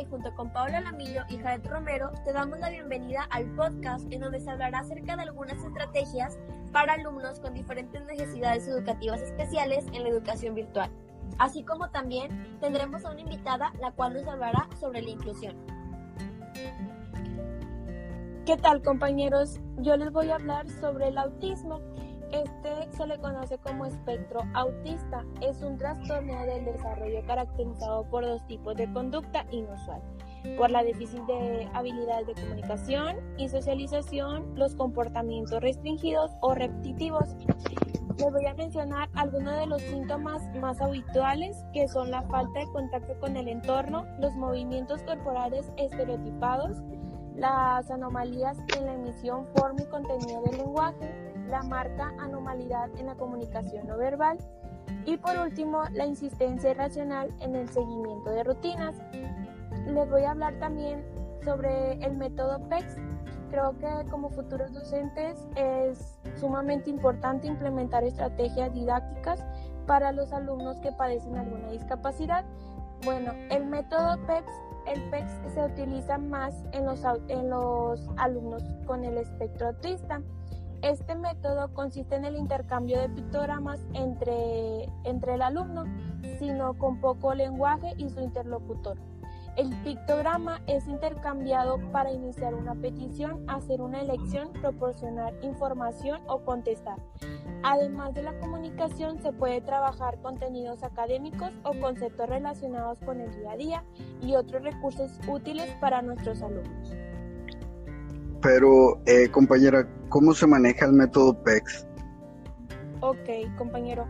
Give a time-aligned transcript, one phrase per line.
[0.00, 4.20] Y junto con Paola Lamillo y Jared Romero te damos la bienvenida al podcast en
[4.20, 6.36] donde se hablará acerca de algunas estrategias
[6.70, 10.90] para alumnos con diferentes necesidades educativas especiales en la educación virtual.
[11.38, 15.56] Así como también tendremos a una invitada la cual nos hablará sobre la inclusión.
[18.44, 19.60] ¿Qué tal compañeros?
[19.78, 21.80] Yo les voy a hablar sobre el autismo.
[22.32, 25.24] Este se le conoce como espectro autista.
[25.40, 30.02] Es un trastorno del desarrollo caracterizado por dos tipos de conducta inusual.
[30.56, 37.34] Por la déficit de habilidades de comunicación y socialización, los comportamientos restringidos o repetitivos.
[38.16, 42.66] Les voy a mencionar algunos de los síntomas más habituales que son la falta de
[42.72, 46.78] contacto con el entorno, los movimientos corporales estereotipados,
[47.34, 53.14] las anomalías en la emisión, forma y contenido del lenguaje, la marca anomalidad en la
[53.14, 54.38] comunicación no verbal
[55.04, 58.96] y por último la insistencia irracional en el seguimiento de rutinas.
[59.86, 61.04] Les voy a hablar también
[61.44, 62.96] sobre el método PEX.
[63.50, 69.44] Creo que como futuros docentes es sumamente importante implementar estrategias didácticas
[69.86, 72.44] para los alumnos que padecen alguna discapacidad.
[73.04, 74.50] Bueno, el método PEX
[74.86, 80.22] el PEX se utiliza más en los, en los alumnos con el espectro autista.
[80.82, 85.84] Este método consiste en el intercambio de pictogramas entre, entre el alumno,
[86.38, 88.98] sino con poco lenguaje y su interlocutor.
[89.56, 96.98] El pictograma es intercambiado para iniciar una petición, hacer una elección, proporcionar información o contestar.
[97.62, 103.52] Además de la comunicación, se puede trabajar contenidos académicos o conceptos relacionados con el día
[103.52, 103.84] a día
[104.20, 106.94] y otros recursos útiles para nuestros alumnos.
[108.46, 111.84] Pero, eh, compañera, ¿cómo se maneja el método PEX?
[113.00, 114.06] Ok, compañero.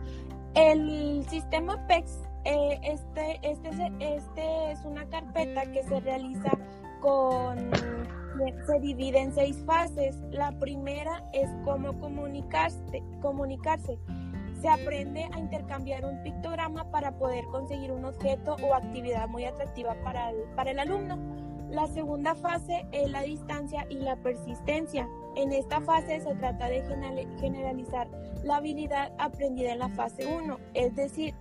[0.53, 6.51] El sistema PEX, eh, este, este, este es una carpeta que se realiza
[7.01, 7.57] con,
[8.67, 10.15] se divide en seis fases.
[10.29, 13.01] La primera es cómo comunicarse.
[13.23, 13.97] comunicarse.
[14.61, 19.95] Se aprende a intercambiar un pictograma para poder conseguir un objeto o actividad muy atractiva
[20.03, 21.17] para para el alumno.
[21.69, 25.07] La segunda fase es la distancia y la persistencia.
[25.35, 26.81] En esta fase se trata de
[27.39, 28.07] generalizar
[28.43, 31.35] la habilidad aprendida en la fase 1, es decir,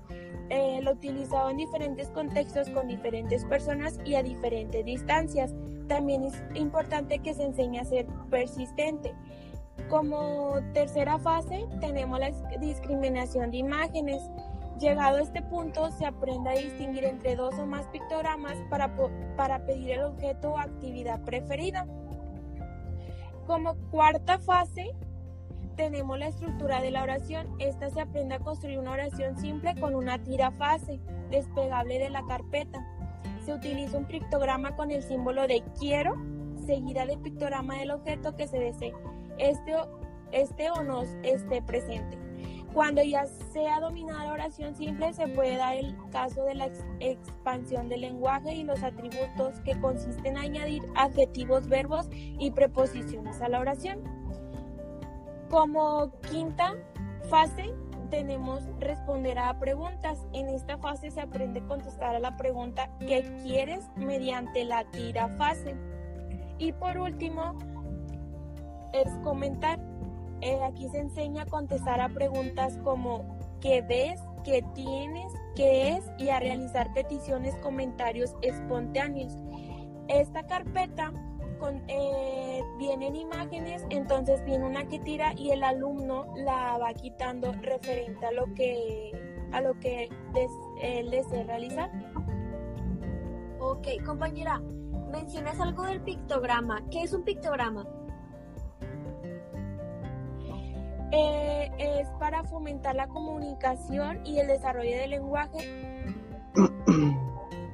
[0.48, 5.54] eh, lo utilizado en diferentes contextos con diferentes personas y a diferentes distancias.
[5.88, 9.15] También es importante que se enseñe a ser persistente.
[9.88, 14.22] Como tercera fase tenemos la discriminación de imágenes.
[14.78, 18.94] Llegado a este punto, se aprende a distinguir entre dos o más pictogramas para,
[19.37, 21.87] para pedir el objeto o actividad preferida.
[23.47, 24.94] Como cuarta fase,
[25.76, 27.47] tenemos la estructura de la oración.
[27.59, 31.00] Esta se aprende a construir una oración simple con una tira fase
[31.31, 32.86] despegable de la carpeta.
[33.47, 36.16] Se utiliza un pictograma con el símbolo de quiero,
[36.66, 38.92] seguida del pictograma del objeto que se desee,
[39.38, 39.75] este,
[40.32, 42.25] este o no esté presente.
[42.76, 46.69] Cuando ya sea dominada la oración simple, se puede dar el caso de la
[47.00, 53.48] expansión del lenguaje y los atributos que consisten en añadir adjetivos, verbos y preposiciones a
[53.48, 54.00] la oración.
[55.48, 56.75] Como quinta
[57.31, 57.72] fase,
[58.10, 60.26] tenemos responder a preguntas.
[60.34, 63.86] En esta fase se aprende a contestar a la pregunta ¿qué quieres?
[63.97, 65.75] mediante la tira fase.
[66.59, 67.59] Y por último,
[68.92, 69.95] es comentar.
[70.46, 74.20] Eh, aquí se enseña a contestar a preguntas como ¿qué ves?
[74.44, 75.32] ¿qué tienes?
[75.56, 76.04] ¿qué es?
[76.18, 79.36] y a realizar peticiones, comentarios espontáneos.
[80.06, 81.12] Esta carpeta
[81.58, 82.62] con, eh,
[83.12, 88.54] imágenes, entonces viene una que tira y el alumno la va quitando referente a lo
[88.54, 89.10] que
[89.50, 90.08] a lo que
[90.80, 91.90] él desea realizar.
[93.58, 94.60] Ok, compañera,
[95.10, 96.84] mencionas algo del pictograma.
[96.88, 97.84] ¿Qué es un pictograma?
[101.12, 106.14] Eh, es para fomentar la comunicación y el desarrollo del lenguaje.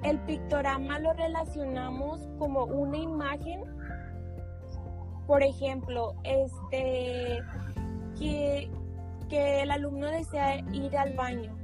[0.03, 3.63] El pictograma lo relacionamos como una imagen,
[5.29, 7.41] por ejemplo, este
[8.19, 8.69] que,
[9.29, 11.57] que el alumno desea ir al baño.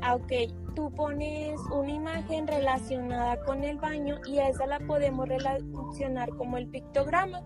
[0.00, 0.32] Ah, ok,
[0.74, 6.56] tú pones una imagen relacionada con el baño y a esa la podemos relacionar como
[6.56, 7.42] el pictograma.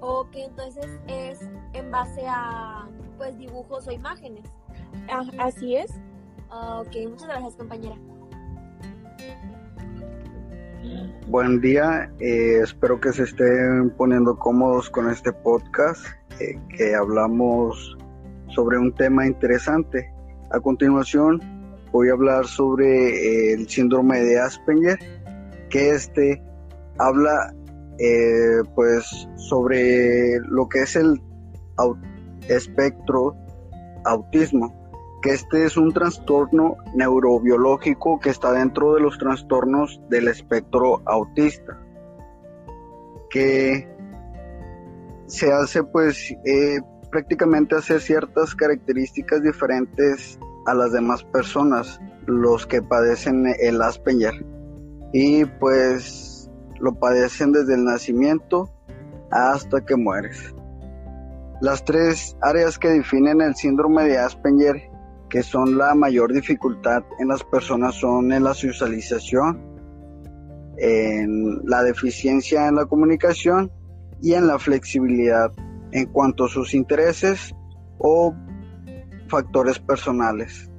[0.00, 1.40] Ok, entonces es
[1.74, 2.88] en base a
[3.18, 4.44] pues dibujos o imágenes.
[5.10, 5.92] Ah, así es.
[6.50, 7.96] Ah, ok, muchas gracias compañera.
[11.28, 16.04] Buen día, eh, espero que se estén poniendo cómodos con este podcast,
[16.40, 17.96] eh, que hablamos
[18.48, 20.10] sobre un tema interesante.
[20.50, 21.40] A continuación
[21.92, 24.98] voy a hablar sobre eh, el síndrome de Asperger
[25.68, 26.42] que este
[26.98, 27.54] habla
[28.00, 31.20] eh, pues sobre lo que es el
[32.48, 33.36] espectro
[34.04, 34.74] autismo,
[35.22, 41.78] que este es un trastorno neurobiológico que está dentro de los trastornos del espectro autista,
[43.28, 43.86] que
[45.26, 46.80] se hace pues eh,
[47.10, 54.44] prácticamente hace ciertas características diferentes a las demás personas, los que padecen el Asperger.
[55.12, 56.29] Y pues
[56.80, 58.70] lo padecen desde el nacimiento
[59.30, 60.54] hasta que mueres.
[61.60, 64.90] Las tres áreas que definen el síndrome de Asperger,
[65.28, 69.70] que son la mayor dificultad en las personas, son en la socialización,
[70.78, 73.70] en la deficiencia en la comunicación
[74.22, 75.52] y en la flexibilidad
[75.92, 77.54] en cuanto a sus intereses
[77.98, 78.34] o
[79.28, 80.69] factores personales.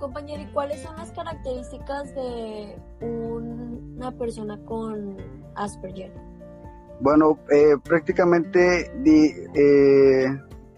[0.00, 5.18] Compañero, ¿y cuáles son las características de una persona con
[5.54, 6.12] Asperger?
[7.00, 10.26] Bueno, eh, prácticamente eh,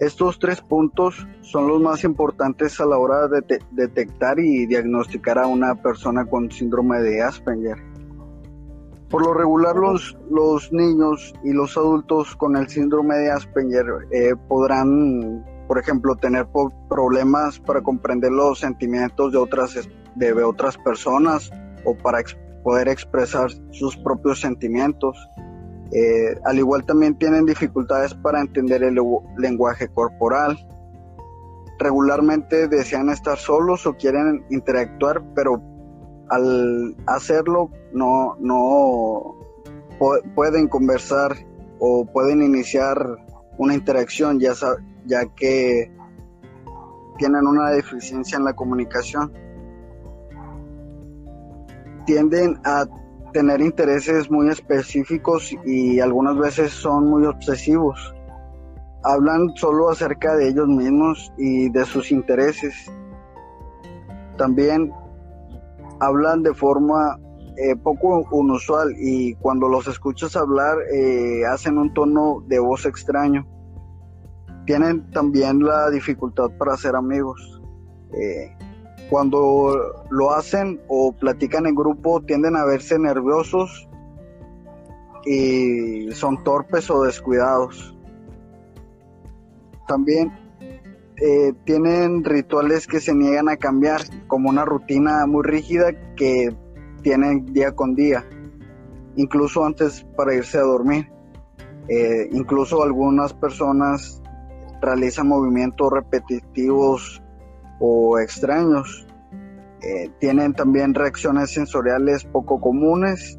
[0.00, 5.46] estos tres puntos son los más importantes a la hora de detectar y diagnosticar a
[5.46, 7.78] una persona con síndrome de Asperger.
[9.08, 14.34] Por lo regular los, los niños y los adultos con el síndrome de Asperger eh,
[14.48, 16.46] podrán, por ejemplo, tener
[16.86, 21.50] problemas para comprender los sentimientos de otras, de otras personas
[21.86, 22.18] o para
[22.62, 25.16] poder expresar sus propios sentimientos.
[25.90, 28.98] Eh, al igual también tienen dificultades para entender el
[29.38, 30.58] lenguaje corporal.
[31.78, 35.58] Regularmente desean estar solos o quieren interactuar, pero
[36.28, 39.38] al hacerlo no, no
[40.34, 41.34] pueden conversar
[41.78, 42.98] o pueden iniciar
[43.56, 44.52] una interacción ya,
[45.04, 45.90] ya que
[47.18, 49.32] tienen una deficiencia en la comunicación.
[52.06, 52.86] Tienden a
[53.32, 58.14] tener intereses muy específicos y algunas veces son muy obsesivos.
[59.04, 62.74] Hablan solo acerca de ellos mismos y de sus intereses.
[64.36, 64.92] También
[66.00, 67.18] hablan de forma
[67.56, 73.46] eh, poco inusual y cuando los escuchas hablar eh, hacen un tono de voz extraño.
[74.66, 77.60] Tienen también la dificultad para ser amigos.
[78.14, 78.54] Eh,
[79.10, 83.88] cuando lo hacen o platican en grupo tienden a verse nerviosos
[85.24, 87.96] y son torpes o descuidados.
[89.86, 90.32] También
[91.16, 96.56] eh, tienen rituales que se niegan a cambiar, como una rutina muy rígida que
[97.02, 98.24] tienen día con día,
[99.16, 101.10] incluso antes para irse a dormir.
[101.88, 104.21] Eh, incluso algunas personas
[104.82, 107.22] realizan movimientos repetitivos
[107.80, 109.06] o extraños.
[109.80, 113.38] Eh, tienen también reacciones sensoriales poco comunes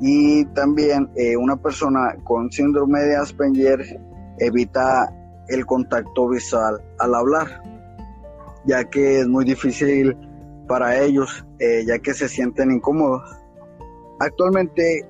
[0.00, 4.00] y también eh, una persona con síndrome de Asperger
[4.38, 5.12] evita
[5.48, 7.62] el contacto visual al hablar,
[8.66, 10.16] ya que es muy difícil
[10.68, 13.22] para ellos, eh, ya que se sienten incómodos.
[14.18, 15.02] Actualmente,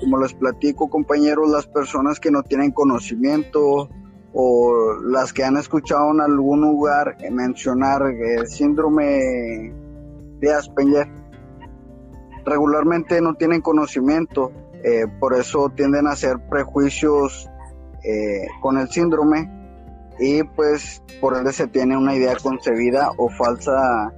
[0.00, 3.88] como les platico compañeros, las personas que no tienen conocimiento
[4.38, 9.72] o las que han escuchado en algún lugar mencionar el síndrome
[10.40, 11.08] de Asperger.
[12.44, 14.52] Regularmente no tienen conocimiento,
[14.84, 17.48] eh, por eso tienden a hacer prejuicios
[18.04, 19.50] eh, con el síndrome
[20.18, 24.12] y pues por ende se tiene una idea concebida o falsa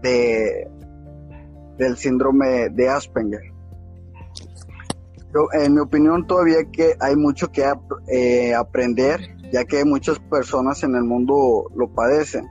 [0.00, 0.70] de
[1.76, 3.50] del síndrome de Asperger.
[5.52, 7.64] En mi opinión todavía que hay mucho que
[8.08, 9.20] eh, aprender,
[9.52, 12.48] ya que muchas personas en el mundo lo padecen.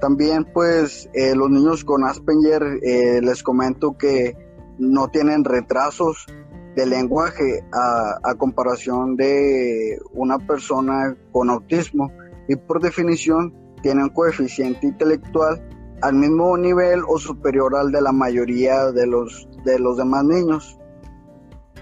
[0.00, 4.36] También pues eh, los niños con Asperger eh, les comento que
[4.78, 6.26] no tienen retrasos
[6.74, 12.12] de lenguaje a, comparación de una persona con autismo
[12.48, 15.66] y por definición tienen coeficiente intelectual
[16.02, 20.78] al mismo nivel o superior al de la mayoría de los, de los demás niños.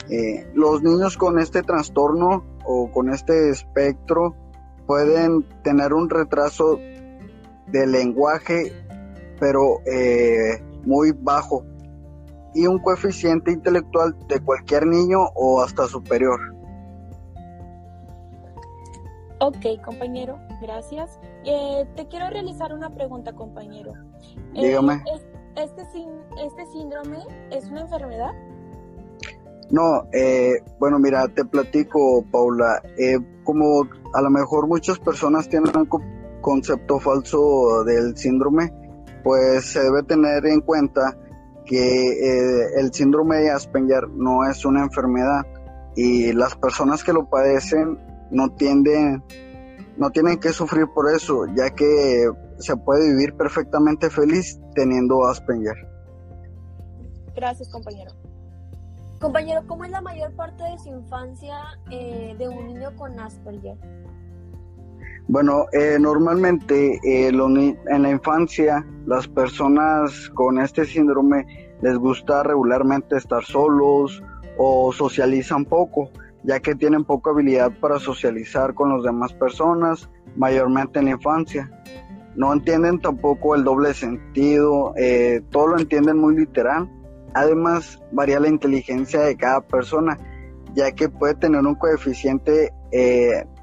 [0.08, 4.34] Eh, los niños con este trastorno o con este espectro
[4.86, 6.78] pueden tener un retraso
[7.66, 8.72] de lenguaje,
[9.40, 11.64] pero eh, muy bajo,
[12.54, 16.38] y un coeficiente intelectual de cualquier niño o hasta superior.
[19.40, 21.18] Ok, compañero, gracias.
[21.44, 23.92] Eh, te quiero realizar una pregunta, compañero.
[24.54, 25.02] Dígame.
[25.56, 25.84] este,
[26.42, 27.18] ¿Este síndrome
[27.50, 28.32] es una enfermedad?
[29.70, 32.82] No, eh, bueno, mira, te platico, Paula.
[32.98, 35.88] Eh, como a lo mejor muchas personas tienen un
[36.40, 38.72] concepto falso del síndrome,
[39.22, 41.16] pues se debe tener en cuenta
[41.64, 45.46] que eh, el síndrome de Asperger no es una enfermedad
[45.96, 47.98] y las personas que lo padecen
[48.30, 49.22] no tienden
[49.96, 52.28] no tienen que sufrir por eso, ya que
[52.58, 55.76] se puede vivir perfectamente feliz teniendo Asperger.
[57.34, 58.12] Gracias, compañero.
[59.24, 61.56] Compañero, ¿cómo es la mayor parte de su infancia
[61.90, 63.78] eh, de un niño con Asperger?
[65.28, 71.46] Bueno, eh, normalmente eh, en la infancia las personas con este síndrome
[71.80, 74.22] les gusta regularmente estar solos
[74.58, 76.10] o socializan poco,
[76.42, 81.70] ya que tienen poca habilidad para socializar con las demás personas, mayormente en la infancia.
[82.36, 86.90] No entienden tampoco el doble sentido, eh, todo lo entienden muy literal.
[87.34, 90.18] Además, varía la inteligencia de cada persona,
[90.74, 92.72] ya que puede tener un coeficiente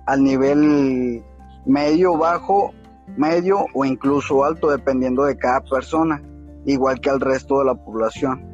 [0.06, 1.24] al nivel
[1.66, 2.74] medio, bajo,
[3.18, 6.22] medio o incluso alto, dependiendo de cada persona,
[6.66, 8.46] igual que al resto de la población.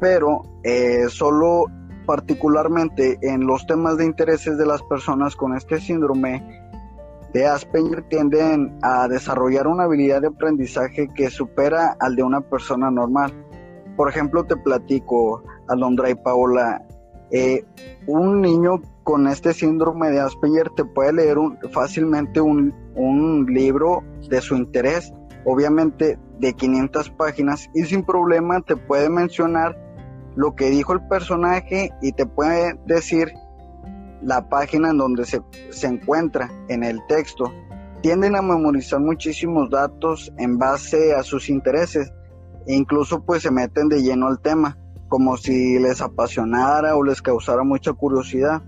[0.00, 1.66] Pero eh, solo
[2.06, 6.62] particularmente en los temas de intereses de las personas con este síndrome
[7.32, 12.90] de Asperger tienden a desarrollar una habilidad de aprendizaje que supera al de una persona
[12.90, 13.32] normal.
[13.96, 16.82] Por ejemplo, te platico, Alondra y Paola,
[17.30, 17.64] eh,
[18.06, 21.36] un niño con este síndrome de Asperger te puede leer
[21.70, 22.72] fácilmente un,
[23.48, 25.12] libro de su interés,
[25.44, 29.76] obviamente de 500 páginas, y sin problema te puede mencionar
[30.36, 33.32] lo que dijo el personaje y te puede decir
[34.22, 37.52] la página en donde se, se encuentra en el texto.
[38.00, 42.12] Tienden a memorizar muchísimos datos en base a sus intereses
[42.66, 44.78] incluso pues se meten de lleno al tema,
[45.08, 48.62] como si les apasionara o les causara mucha curiosidad.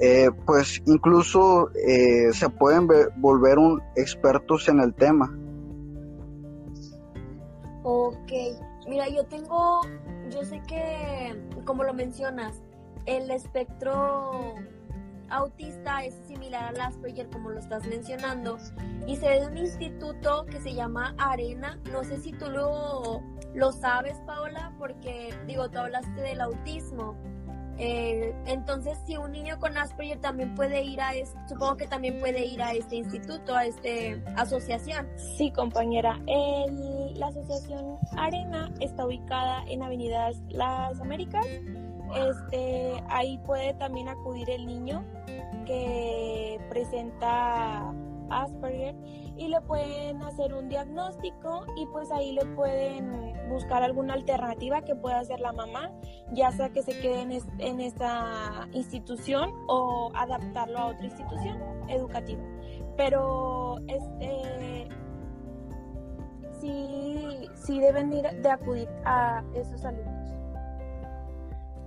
[0.00, 5.32] Eh, pues incluso eh, se pueden volver un expertos en el tema.
[7.84, 8.32] Ok,
[8.88, 9.82] mira, yo tengo,
[10.30, 12.60] yo sé que, como lo mencionas,
[13.06, 14.54] el espectro
[15.30, 18.58] autista es similar al Asperger, como lo estás mencionando,
[19.06, 21.78] y se ve de un instituto que se llama Arena.
[21.90, 23.22] No sé si tú lo,
[23.54, 27.16] lo sabes, Paola, porque digo, tú hablaste del autismo.
[27.76, 32.20] Eh, entonces, si un niño con Asperger también puede ir a, este, supongo que también
[32.20, 35.08] puede ir a este instituto, a esta asociación.
[35.16, 36.20] Sí, compañera.
[36.26, 41.46] la asociación Arena está ubicada en Avenidas Las Américas.
[42.14, 45.04] Este, ahí puede también acudir el niño
[45.66, 47.92] que presenta
[48.30, 48.94] Asperger
[49.36, 54.94] y le pueden hacer un diagnóstico y pues ahí le pueden buscar alguna alternativa que
[54.94, 55.90] pueda hacer la mamá,
[56.32, 57.22] ya sea que se quede
[57.58, 62.42] en, esta institución o adaptarlo a otra institución educativa.
[62.96, 64.88] Pero este
[66.60, 70.13] sí, sí deben ir de acudir a esos alumnos.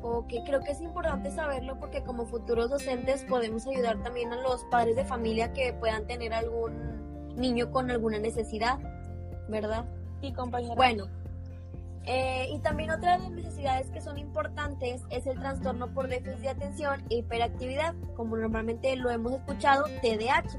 [0.02, 4.64] Ok, creo que es importante saberlo porque como futuros docentes podemos ayudar también a los
[4.66, 8.80] padres de familia que puedan tener algún niño con alguna necesidad,
[9.50, 9.86] ¿verdad?
[10.22, 10.76] Sí, compañera.
[10.76, 11.08] Bueno,
[12.06, 16.40] eh, y también otra de las necesidades que son importantes es el trastorno por déficit
[16.40, 20.58] de atención e hiperactividad, como normalmente lo hemos escuchado, TDAH.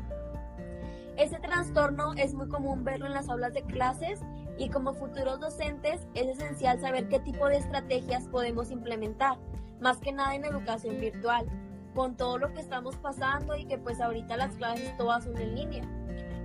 [1.17, 4.21] Este trastorno es muy común verlo en las aulas de clases
[4.59, 9.39] y como futuros docentes es esencial saber qué tipo de estrategias podemos implementar,
[9.81, 11.47] más que nada en educación virtual,
[11.95, 15.55] con todo lo que estamos pasando y que pues ahorita las clases todas son en
[15.55, 15.85] línea.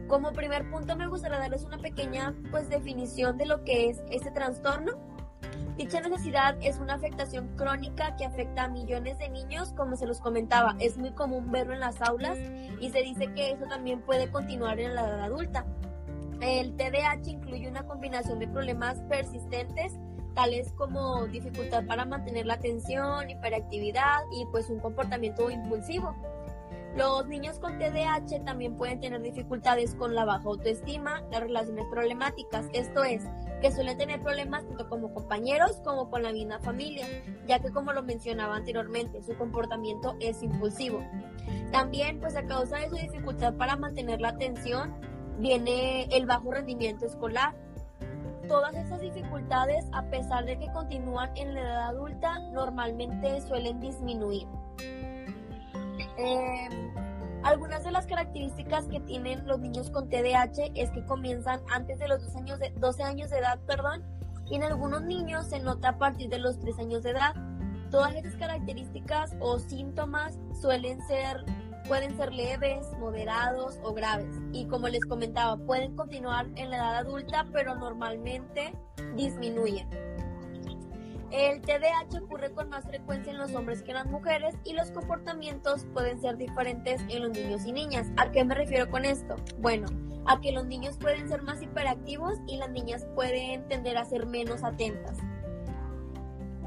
[0.08, 4.32] Como primer punto me gustaría darles una pequeña pues definición de lo que es este
[4.32, 4.93] trastorno.
[5.77, 10.20] Dicha necesidad es una afectación crónica que afecta a millones de niños, como se los
[10.20, 12.38] comentaba, es muy común verlo en las aulas
[12.79, 15.65] y se dice que eso también puede continuar en la edad adulta.
[16.42, 19.98] El TDAH incluye una combinación de problemas persistentes,
[20.34, 26.16] tales como dificultad para mantener la atención, hiperactividad y pues un comportamiento impulsivo.
[26.96, 32.68] Los niños con TDAH también pueden tener dificultades con la baja autoestima, las relaciones problemáticas,
[32.72, 33.24] esto es,
[33.62, 37.08] que suelen tener problemas tanto como compañeros como con la misma familia,
[37.48, 41.04] ya que como lo mencionaba anteriormente, su comportamiento es impulsivo.
[41.72, 44.94] También, pues a causa de su dificultad para mantener la atención,
[45.40, 47.54] viene el bajo rendimiento escolar.
[48.48, 54.48] Todas esas dificultades, a pesar de que continúan en la edad adulta, normalmente suelen disminuir.
[56.18, 56.94] Em,
[57.44, 62.08] algunas de las características que tienen los niños con TDAH es que comienzan antes de
[62.08, 64.04] los 12 años de, 12 años de edad, perdón,
[64.46, 67.34] y en algunos niños se nota a partir de los 3 años de edad.
[67.92, 71.44] Todas estas características o síntomas suelen ser
[71.88, 74.36] pueden ser leves, moderados o graves.
[74.52, 78.74] Y como les comentaba, pueden continuar en la edad adulta, pero normalmente
[79.16, 79.88] disminuyen.
[81.32, 84.92] El TDAH ocurre con más frecuencia en los hombres que en las mujeres y los
[84.92, 88.08] comportamientos pueden ser diferentes en los niños y niñas.
[88.18, 89.36] ¿A qué me refiero con esto?
[89.58, 89.88] Bueno,
[90.28, 94.28] a que los niños pueden ser más hiperactivos y las niñas pueden tender a ser
[94.28, 95.18] menos atentas.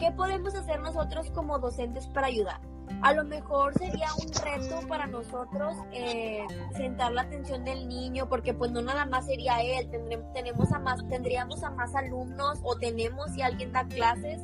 [0.00, 2.60] ¿Qué podemos hacer nosotros como docentes para ayudar?
[3.02, 6.44] A lo mejor sería un reto para nosotros eh,
[6.76, 9.90] sentar la atención del niño, porque pues no nada más sería él,
[10.32, 14.42] tenemos a más, tendríamos a más alumnos o tenemos si alguien da clases,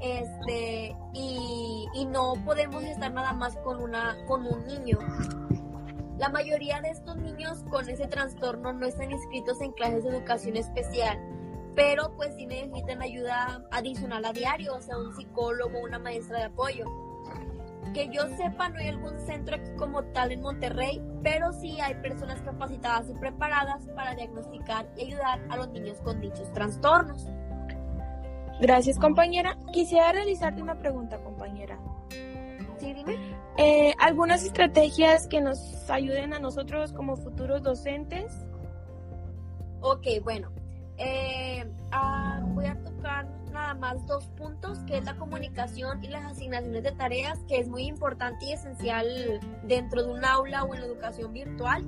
[0.00, 4.98] este, y, y no podemos estar nada más con una, con un niño.
[6.18, 10.56] La mayoría de estos niños con ese trastorno no están inscritos en clases de educación
[10.56, 11.18] especial,
[11.74, 16.44] pero pues sí necesitan ayuda adicional a diario, o sea, un psicólogo, una maestra de
[16.44, 16.84] apoyo.
[17.94, 21.94] Que yo sepa, no hay algún centro aquí como tal en Monterrey, pero sí hay
[21.96, 27.26] personas capacitadas y preparadas para diagnosticar y ayudar a los niños con dichos trastornos.
[28.60, 29.58] Gracias, compañera.
[29.72, 31.78] Quisiera realizarte una pregunta, compañera.
[32.78, 33.16] Sí, dime.
[33.58, 38.32] Eh, ¿Algunas estrategias que nos ayuden a nosotros como futuros docentes?
[39.80, 40.50] Ok, bueno.
[40.98, 41.64] Eh,
[42.54, 46.92] voy a tocar nada más dos puntos, que es la comunicación y las asignaciones de
[46.92, 51.32] tareas, que es muy importante y esencial dentro de un aula o en la educación
[51.32, 51.84] virtual.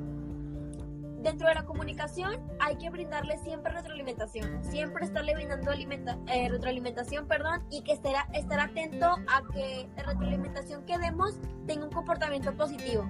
[1.22, 7.64] Dentro de la comunicación hay que brindarle siempre retroalimentación, siempre estarle brindando eh, retroalimentación, perdón,
[7.70, 13.08] y que esté, estar atento a que la retroalimentación que demos tenga un comportamiento positivo.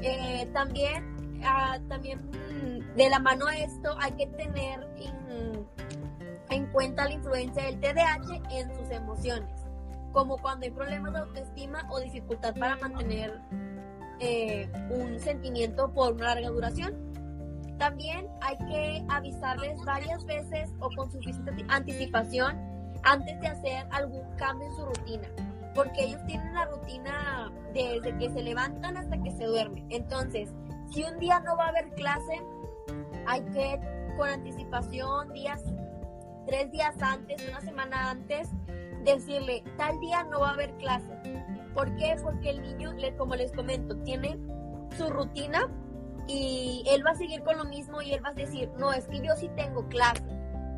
[0.00, 1.11] Eh, también,
[1.44, 4.86] ah, también mm, de la mano a esto hay que tener
[6.50, 9.50] en cuenta la influencia del TDAH en sus emociones,
[10.12, 13.40] como cuando hay problemas de autoestima o dificultad para mantener
[14.20, 16.94] eh, un sentimiento por una larga duración.
[17.78, 22.56] También hay que avisarles varias veces o con suficiente anticipación
[23.02, 25.28] antes de hacer algún cambio en su rutina,
[25.74, 29.84] porque ellos tienen la rutina desde que se levantan hasta que se duermen.
[29.90, 30.50] Entonces,
[30.92, 32.42] si un día no va a haber clase,
[33.26, 33.80] hay que
[34.16, 35.62] con anticipación, días,
[36.46, 38.50] tres días antes, una semana antes,
[39.04, 41.10] decirle, tal día no va a haber clase.
[41.74, 42.16] ¿Por qué?
[42.22, 44.38] Porque el niño, como les comento, tiene
[44.96, 45.70] su rutina
[46.26, 49.06] y él va a seguir con lo mismo y él va a decir, no, es
[49.08, 50.22] que yo sí tengo clase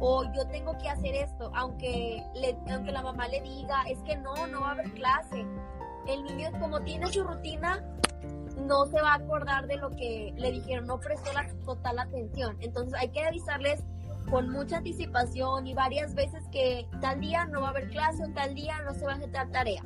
[0.00, 4.16] o yo tengo que hacer esto, aunque, le, aunque la mamá le diga, es que
[4.16, 5.44] no, no va a haber clase.
[6.06, 7.82] El niño, como tiene su rutina,
[8.56, 12.56] no se va a acordar de lo que le dijeron, no prestó la total atención.
[12.60, 13.82] Entonces hay que avisarles
[14.30, 18.32] con mucha anticipación y varias veces que tal día no va a haber clase o
[18.32, 19.82] tal día no se va a hacer tarea.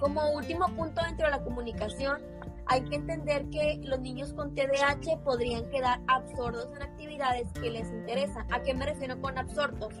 [0.00, 2.20] Como último punto dentro de la comunicación,
[2.66, 7.90] hay que entender que los niños con TDAH podrían quedar absortos en actividades que les
[7.90, 8.46] interesan.
[8.52, 9.94] ¿A qué me refiero con absortos?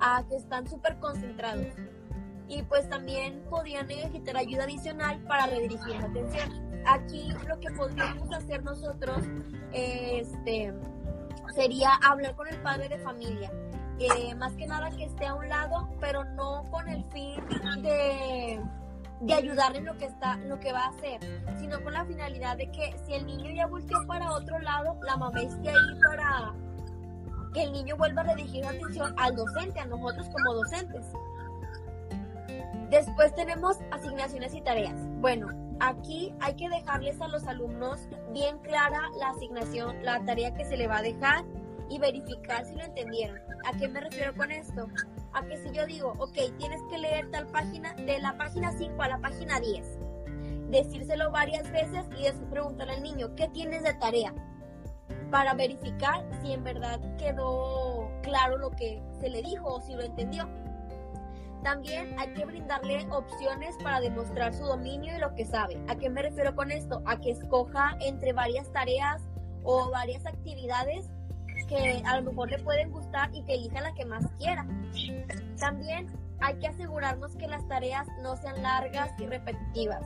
[0.00, 1.66] A que están súper concentrados.
[2.52, 6.82] Y pues también podrían necesitar ayuda adicional para redirigir la atención.
[6.86, 9.18] Aquí lo que podríamos hacer nosotros
[9.72, 10.74] este,
[11.54, 13.50] sería hablar con el padre de familia.
[13.98, 17.40] Eh, más que nada que esté a un lado, pero no con el fin
[17.82, 18.60] de
[19.22, 21.20] de ayudarle en lo que está, lo que va a hacer,
[21.60, 25.16] sino con la finalidad de que si el niño ya volteó para otro lado, la
[25.16, 26.52] mamá esté ahí para
[27.54, 31.06] que el niño vuelva a dirigir atención al docente, a nosotros como docentes.
[32.92, 34.94] Después tenemos asignaciones y tareas.
[35.22, 35.48] Bueno,
[35.80, 40.76] aquí hay que dejarles a los alumnos bien clara la asignación, la tarea que se
[40.76, 41.42] le va a dejar
[41.88, 43.38] y verificar si lo entendieron.
[43.64, 44.88] ¿A qué me refiero con esto?
[45.32, 49.02] A que si yo digo, ok, tienes que leer tal página, de la página 5
[49.02, 49.98] a la página 10,
[50.68, 54.34] decírselo varias veces y después preguntarle al niño, ¿qué tienes de tarea?
[55.30, 60.02] Para verificar si en verdad quedó claro lo que se le dijo o si lo
[60.02, 60.46] entendió.
[61.62, 65.80] También hay que brindarle opciones para demostrar su dominio y lo que sabe.
[65.88, 67.02] ¿A qué me refiero con esto?
[67.06, 69.22] A que escoja entre varias tareas
[69.62, 71.08] o varias actividades
[71.68, 74.66] que a lo mejor le pueden gustar y que elija la que más quiera.
[75.58, 76.08] También
[76.40, 80.04] hay que asegurarnos que las tareas no sean largas y repetitivas.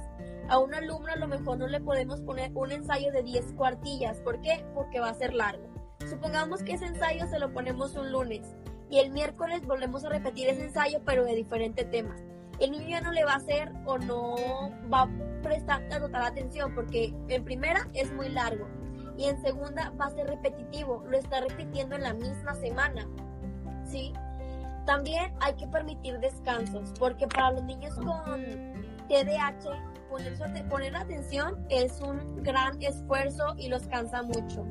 [0.49, 4.21] A un alumno a lo mejor no le podemos poner un ensayo de 10 cuartillas.
[4.21, 4.65] ¿Por qué?
[4.75, 5.67] Porque va a ser largo.
[6.09, 8.55] Supongamos que ese ensayo se lo ponemos un lunes
[8.91, 12.17] y el miércoles volvemos a repetir ese ensayo pero de diferente tema.
[12.59, 14.37] El niño ya no le va a hacer o no
[14.93, 15.09] va a
[15.43, 18.67] prestar total atención porque en primera es muy largo
[19.19, 23.07] y en segunda va a ser repetitivo, lo está repitiendo en la misma semana,
[23.85, 24.13] ¿sí?
[24.85, 28.45] También hay que permitir descansos, porque para los niños con
[29.09, 34.65] TDAH poner, poner atención es un gran esfuerzo y los cansa mucho.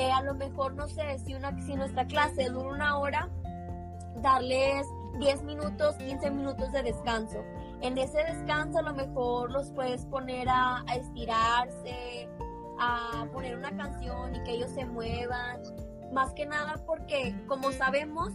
[0.00, 3.28] Eh, a lo mejor, no sé, si, una, si nuestra clase dura una hora,
[4.22, 4.86] darles
[5.18, 7.44] 10 minutos, 15 minutos de descanso.
[7.82, 12.30] En ese descanso a lo mejor los puedes poner a, a estirarse,
[12.78, 15.60] a poner una canción y que ellos se muevan.
[16.14, 18.32] Más que nada porque, como sabemos,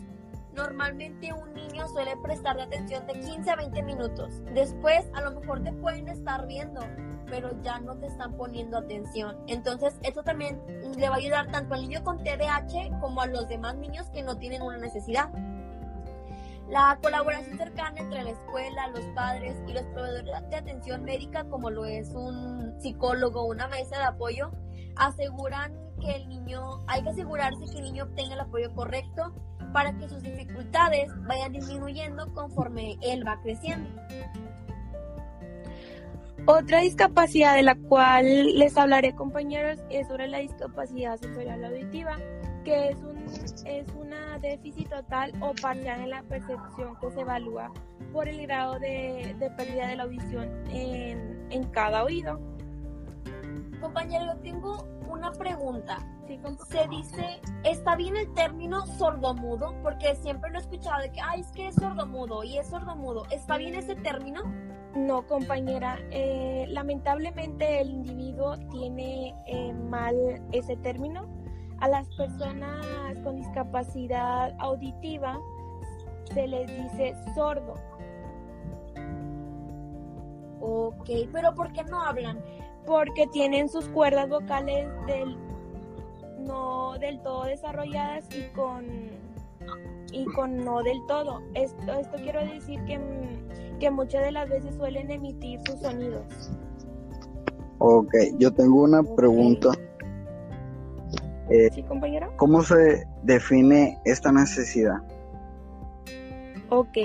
[0.54, 4.43] normalmente un niño suele prestar atención de 15 a 20 minutos.
[4.54, 6.82] Después a lo mejor te pueden estar viendo,
[7.29, 9.38] pero ya no te están poniendo atención.
[9.47, 10.61] Entonces, esto también
[10.97, 14.23] le va a ayudar tanto al niño con TDAH como a los demás niños que
[14.23, 15.29] no tienen una necesidad.
[16.69, 21.69] La colaboración cercana entre la escuela, los padres y los proveedores de atención médica, como
[21.69, 24.51] lo es un psicólogo o una mesa de apoyo,
[24.95, 29.33] aseguran que el niño, hay que asegurarse que el niño obtenga el apoyo correcto
[29.73, 33.89] para que sus dificultades vayan disminuyendo conforme él va creciendo.
[36.47, 42.17] Otra discapacidad de la cual les hablaré compañeros es sobre la discapacidad sensorial auditiva,
[42.63, 43.17] que es, un,
[43.65, 47.71] es una déficit total o parcial en la percepción que se evalúa
[48.13, 52.39] por el grado de, pérdida de la audición en, en cada oído.
[53.81, 55.97] Compañero, tengo una pregunta.
[56.69, 59.73] se dice, ¿está bien el término sordomudo?
[59.81, 63.25] Porque siempre lo he escuchado de que, ay, es que es sordomudo y es sordomudo.
[63.31, 64.43] ¿Está bien ese término?
[64.95, 65.99] No, compañera.
[66.12, 70.15] Eh, lamentablemente el individuo tiene eh, mal
[70.51, 71.27] ese término.
[71.79, 72.86] A las personas
[73.23, 75.39] con discapacidad auditiva
[76.34, 77.73] se les dice sordo.
[80.62, 82.41] Ok, pero ¿por qué no hablan?
[82.86, 85.36] porque tienen sus cuerdas vocales del,
[86.39, 88.86] no del todo desarrolladas y con,
[90.12, 91.41] y con no del todo.
[91.53, 92.99] Esto, esto quiero decir que,
[93.79, 96.23] que muchas de las veces suelen emitir sus sonidos.
[97.79, 99.71] Ok, yo tengo una pregunta.
[101.49, 102.31] Eh, ¿Sí, compañero?
[102.38, 104.97] ¿Cómo se define esta necesidad?
[106.69, 106.97] Ok,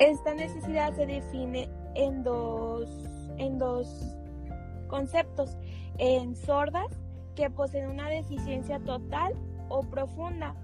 [0.00, 2.88] esta necesidad se define en dos,
[3.36, 4.16] en dos
[4.88, 5.56] conceptos
[5.98, 6.86] en sordas
[7.34, 9.34] que poseen una deficiencia total
[9.68, 10.54] o profunda.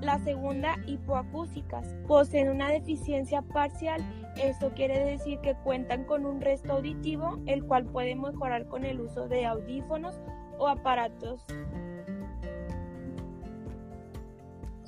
[0.00, 4.00] La segunda, hipoacúsicas, poseen una deficiencia parcial.
[4.36, 9.00] Esto quiere decir que cuentan con un resto auditivo, el cual puede mejorar con el
[9.00, 10.14] uso de audífonos
[10.58, 11.44] o aparatos.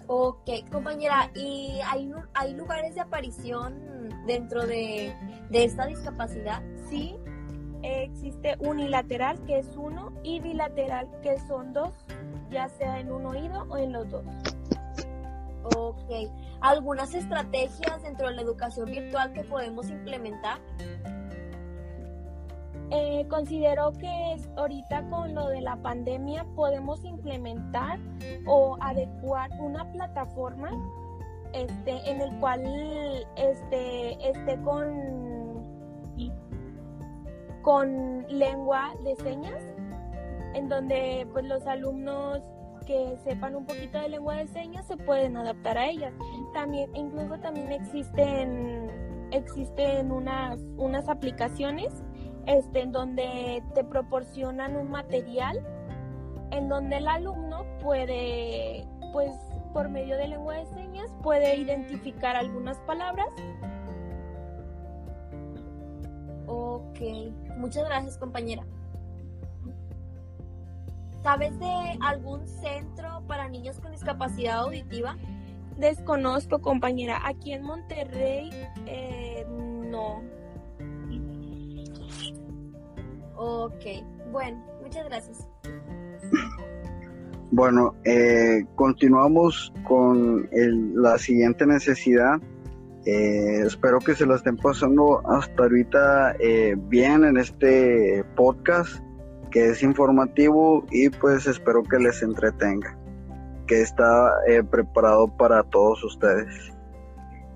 [0.06, 5.14] Ok, compañera, ¿y hay, hay lugares de aparición dentro de,
[5.50, 6.62] de esta discapacidad?
[6.88, 7.16] Sí,
[7.82, 11.94] existe unilateral, que es uno, y bilateral, que son dos,
[12.50, 14.24] ya sea en un oído o en los dos.
[15.76, 16.30] Ok.
[16.60, 20.58] ¿Algunas estrategias dentro de la educación virtual que podemos implementar?
[22.92, 28.00] Eh, considero que ahorita con lo de la pandemia podemos implementar
[28.46, 30.70] o adecuar una plataforma
[31.52, 32.64] este, en el cual
[33.36, 35.40] este, esté con
[37.62, 39.62] con lengua de señas,
[40.54, 42.40] en donde pues los alumnos
[42.90, 46.12] que sepan un poquito de lengua de señas se pueden adaptar a ellas.
[46.52, 48.90] También, incluso también existen,
[49.30, 52.02] existen unas, unas aplicaciones
[52.46, 55.64] este, en donde te proporcionan un material
[56.50, 59.30] en donde el alumno puede, pues
[59.72, 63.28] por medio de lengua de señas, puede identificar algunas palabras
[66.52, 66.98] Ok,
[67.56, 68.64] muchas gracias compañera.
[71.22, 75.16] ¿Sabes de algún centro para niños con discapacidad auditiva?
[75.76, 78.50] Desconozco compañera, aquí en Monterrey
[78.86, 80.22] eh, no.
[83.36, 83.84] Ok,
[84.32, 85.48] bueno, muchas gracias.
[87.50, 92.40] Bueno, eh, continuamos con la siguiente necesidad
[93.06, 99.02] eh, espero que se la estén pasando hasta ahorita eh, bien en este podcast
[99.50, 102.96] que es informativo y pues espero que les entretenga,
[103.66, 106.72] que está eh, preparado para todos ustedes.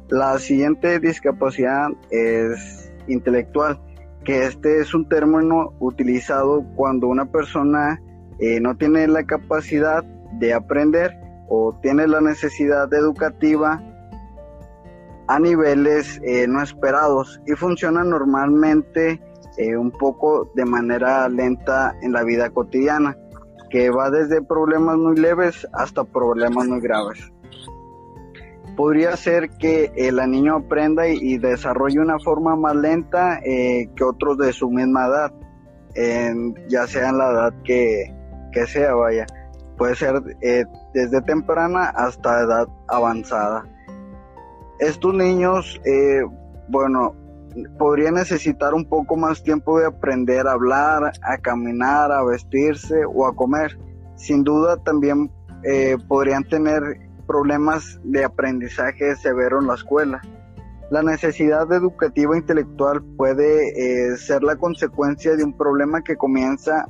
[0.09, 3.81] La siguiente discapacidad es intelectual,
[4.25, 8.01] que este es un término utilizado cuando una persona
[8.61, 10.03] no tiene la capacidad
[10.39, 11.17] de aprender
[11.49, 13.83] o tiene la necesidad educativa
[15.27, 19.21] a niveles eh, no esperados y funciona normalmente
[19.57, 23.17] eh, un poco de manera lenta en la vida cotidiana,
[23.71, 27.33] que va desde problemas muy leves hasta problemas muy graves.
[28.77, 34.37] podría ser que el niño aprenda y, desarrolle una forma más lenta eh, que otros
[34.39, 35.33] de su misma edad,
[36.69, 38.13] ya sea en la edad que,
[38.67, 39.27] sea, vaya.
[39.77, 43.65] Puede ser eh, desde temprana hasta edad avanzada.
[44.79, 46.23] Estos niños, eh,
[46.69, 47.15] bueno,
[47.79, 53.27] podrían necesitar un poco más tiempo de aprender a hablar, a caminar, a vestirse o
[53.27, 53.79] a comer.
[54.17, 55.31] Sin duda también
[56.09, 56.83] podrían tener
[57.27, 60.21] problemas de aprendizaje severo en la escuela.
[60.91, 66.87] La necesidad educativa intelectual puede eh, ser la consecuencia de un problema que comienza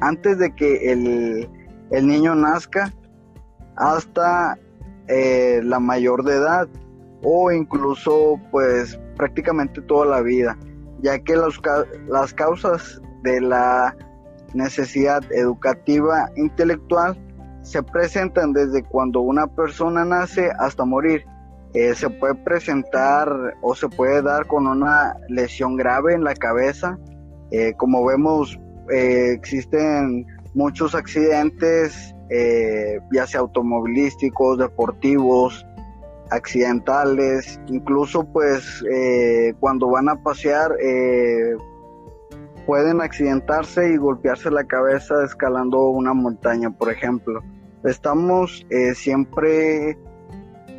[0.00, 1.48] antes de que el,
[1.90, 2.92] niño nazca
[3.76, 4.58] hasta
[5.06, 6.68] eh, la mayor de edad
[7.22, 10.56] o incluso pues prácticamente toda la vida,
[11.00, 11.60] ya que los,
[12.08, 13.96] las causas de la
[14.54, 17.16] necesidad educativa intelectual
[17.62, 21.24] se presentan desde cuando una persona nace hasta morir.
[21.74, 23.28] Eh, se puede presentar
[23.60, 26.96] o se puede dar con una lesión grave en la cabeza.
[27.50, 28.58] Eh, como vemos,
[28.90, 32.14] eh, existen muchos accidentes,
[33.12, 35.65] ya sea automovilísticos, deportivos,
[36.30, 38.82] accidentales, incluso pues
[39.60, 40.72] cuando van a pasear
[42.66, 47.40] pueden accidentarse y golpearse la cabeza escalando una montaña, por ejemplo.
[47.84, 49.96] Estamos eh, siempre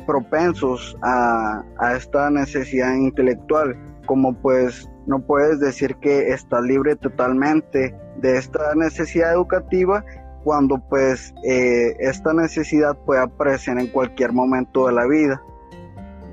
[0.06, 1.64] propensos a,
[1.96, 9.32] esta necesidad intelectual, como pues no puedes decir que estás libre totalmente de esta necesidad
[9.32, 10.04] educativa
[10.44, 15.42] cuando pues eh, esta necesidad puede aparecer en cualquier momento de la vida,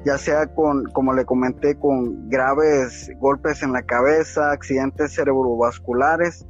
[0.06, 6.46] ya sea con, como le comenté, con graves golpes en la cabeza, accidentes cerebrovasculares,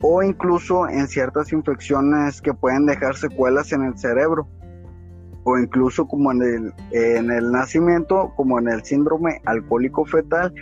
[0.00, 4.48] o incluso en ciertas infecciones que pueden dejar secuelas en el cerebro
[5.44, 10.54] o incluso como en el, en el nacimiento, como en el síndrome alcohólico fetal,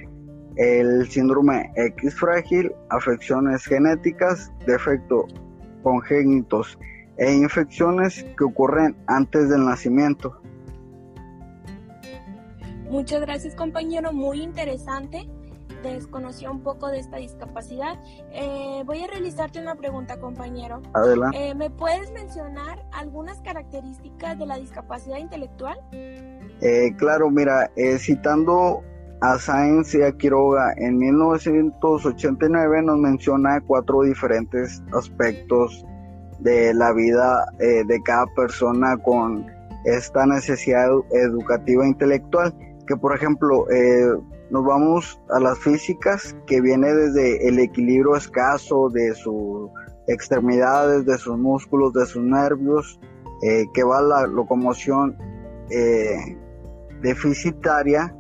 [0.57, 5.35] el síndrome X frágil, afecciones genéticas, defectos
[5.87, 6.77] congénitos
[7.17, 10.37] e infecciones que ocurren antes del nacimiento.
[12.91, 15.29] Muchas gracias compañero, muy interesante
[15.93, 17.99] desconocía un poco de esta discapacidad.
[18.33, 20.83] Eh, voy a realizarte una pregunta, compañero.
[20.95, 21.51] Adelante.
[21.51, 25.79] Eh, ¿Me puedes mencionar algunas características de la discapacidad intelectual?
[25.93, 28.83] Eh, claro, mira, citando
[29.21, 30.73] a Sáenz y a Quiroga.
[30.77, 35.85] En 1989 nos menciona cuatro diferentes aspectos
[36.41, 39.47] de la vida de cada persona con
[39.85, 42.55] esta necesidad educativa intelectual.
[42.87, 43.67] Que por ejemplo
[44.51, 49.71] nos vamos a las físicas, que viene desde el equilibrio escaso de sus
[50.07, 53.01] extremidades, de sus músculos, de sus nervios,
[53.43, 55.17] eh, que va la locomoción
[55.71, 56.39] eh,
[57.03, 58.15] deficitaria,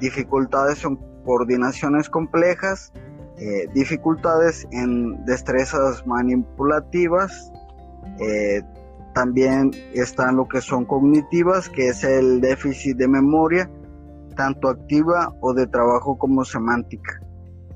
[0.00, 2.92] dificultades en coordinaciones complejas,
[3.38, 7.52] eh, dificultades en destrezas manipulativas,
[9.14, 13.70] también están lo que son cognitivas, que es el déficit de memoria,
[14.36, 17.20] tanto activa o de trabajo como semántica.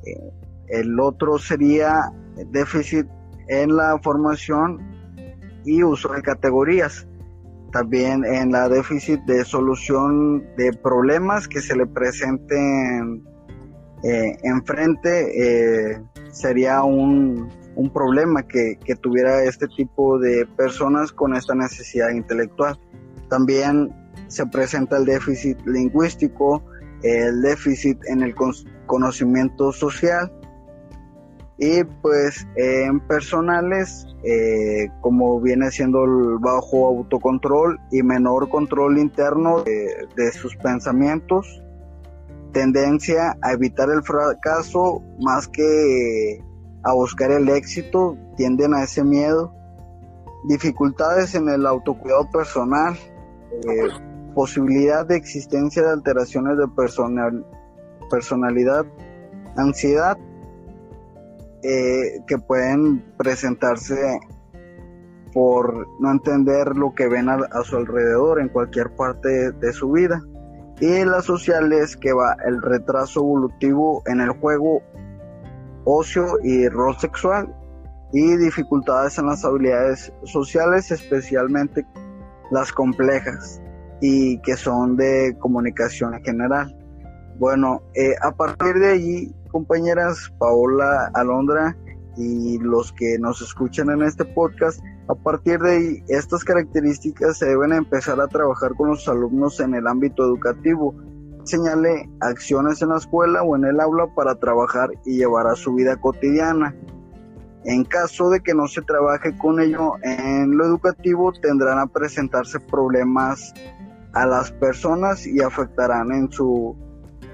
[0.06, 0.30] Eh,
[0.68, 2.12] el otro sería
[2.52, 3.06] déficit
[3.48, 4.78] en la formación
[5.64, 7.06] y uso de categorías.
[7.72, 13.24] También en la déficit de solución de problemas que se le presenten
[14.02, 21.34] eh, enfrente eh, sería un, un problema que, que, tuviera este tipo de personas con
[21.34, 22.78] esta necesidad intelectual.
[23.30, 23.90] También
[24.28, 26.62] se presenta el déficit lingüístico,
[27.02, 28.34] el déficit en el
[28.86, 30.30] conocimiento social
[31.58, 39.62] y pues en personales eh, como viene siendo el bajo autocontrol y menor control interno
[39.62, 41.62] de, de, sus pensamientos
[42.52, 46.42] tendencia a evitar el fracaso más que
[46.84, 49.54] a buscar el éxito tienden a ese miedo.
[50.48, 52.96] Dificultades en el autocuidado personal
[53.52, 53.88] eh,
[54.34, 57.46] posibilidad de existencia de alteraciones de personal,
[58.10, 58.86] personalidad,
[59.56, 60.16] ansiedad,
[61.62, 64.18] eh, que pueden presentarse
[65.32, 70.22] por no entender lo que ven a, su alrededor en cualquier parte de, su vida.
[70.80, 74.82] Y las sociales que va el retraso evolutivo en el juego,
[75.84, 77.54] ocio y rol sexual
[78.12, 81.86] y dificultades en las habilidades sociales, especialmente
[82.50, 83.60] las complejas
[84.00, 86.76] y que son de comunicación en general.
[87.38, 91.76] Bueno, eh, a partir de allí, compañeras Paola, Alondra
[92.16, 97.46] y los que nos escuchan en este podcast, A partir de ahí, estas características se
[97.46, 100.94] deben empezar a trabajar con los alumnos en el ámbito educativo.
[101.44, 105.74] Señale acciones en la escuela o en el aula para trabajar y llevar a su
[105.74, 106.74] vida cotidiana.
[107.64, 112.60] En caso de que no se trabaje con ello en lo educativo, tendrán a presentarse
[112.60, 113.52] problemas
[114.12, 116.76] a las personas y afectarán en su,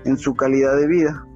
[0.05, 1.28] en su calidad de vida.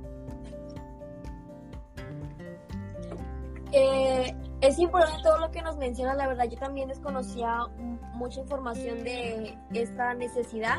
[3.73, 7.67] Eh, es importante todo lo que nos menciona, la verdad yo también desconocía
[8.15, 10.79] mucha información de esta necesidad,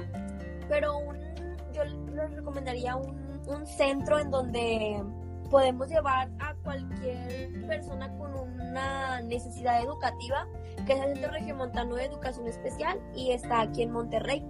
[0.69, 0.99] pero
[1.73, 5.03] yo les recomendaría un, un centro en donde
[5.49, 10.47] podemos llevar a cualquier persona con una necesidad educativa,
[10.85, 14.43] que es el Centro Regiomontano de Educación Especial y está aquí en Monterrey.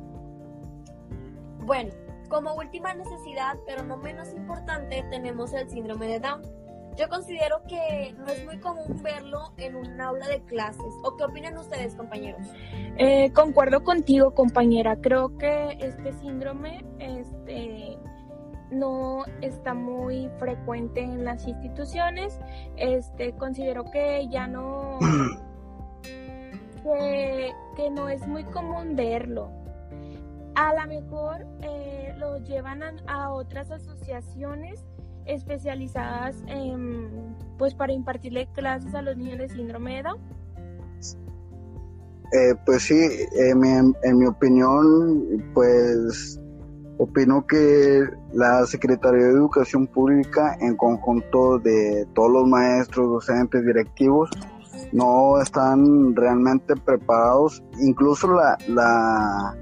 [1.60, 1.92] Bueno,
[2.30, 6.42] como última necesidad, pero no menos importante, tenemos el síndrome de Down.
[6.98, 10.94] Yo considero que no es muy común verlo en un aula de clases.
[11.04, 12.46] ¿O qué opinan ustedes, compañeros?
[12.98, 14.96] Eh, concuerdo contigo, compañera.
[14.98, 17.98] Creo que este síndrome, este,
[18.72, 22.40] no está muy frecuente en las instituciones.
[22.76, 25.00] Este, considero que ya no
[26.84, 29.52] que, no es muy común verlo.
[30.56, 34.84] A lo mejor eh, lo llevan a, otras asociaciones
[35.26, 40.20] especializadas en, pues para impartirle clases a los niños de síndrome de Down.
[42.32, 42.96] Eh, pues sí,
[43.36, 46.40] en mi opinión, pues
[47.00, 54.30] Opino que la Secretaría de Educación Pública, en conjunto de todos los maestros, docentes, directivos,
[54.92, 59.58] no están realmente preparados, incluso la, la,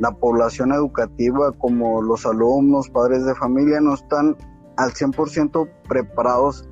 [0.00, 4.36] la población educativa como los alumnos, padres de familia, no están
[4.76, 6.68] al 100% preparados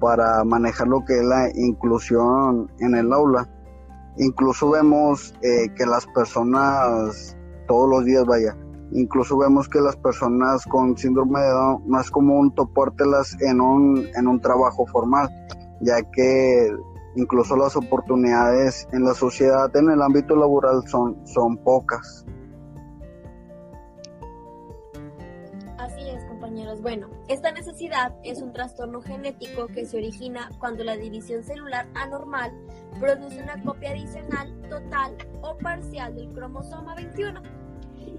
[0.00, 3.48] para manejar lo que es la inclusión en el aula.
[4.18, 8.56] Incluso vemos eh, que las personas todos los días, vaya,
[8.92, 14.06] Incluso vemos que las personas con síndrome de Down no es común topártelas en un,
[14.14, 15.28] en un trabajo formal,
[15.80, 16.72] ya que
[17.16, 22.24] incluso las oportunidades en la sociedad, en el ámbito laboral, son, son pocas.
[26.56, 26.80] Compañeros.
[26.80, 32.52] Bueno, esta necesidad es un trastorno genético que se origina cuando la división celular anormal
[32.98, 37.66] produce una copia adicional total o parcial del cromosoma 21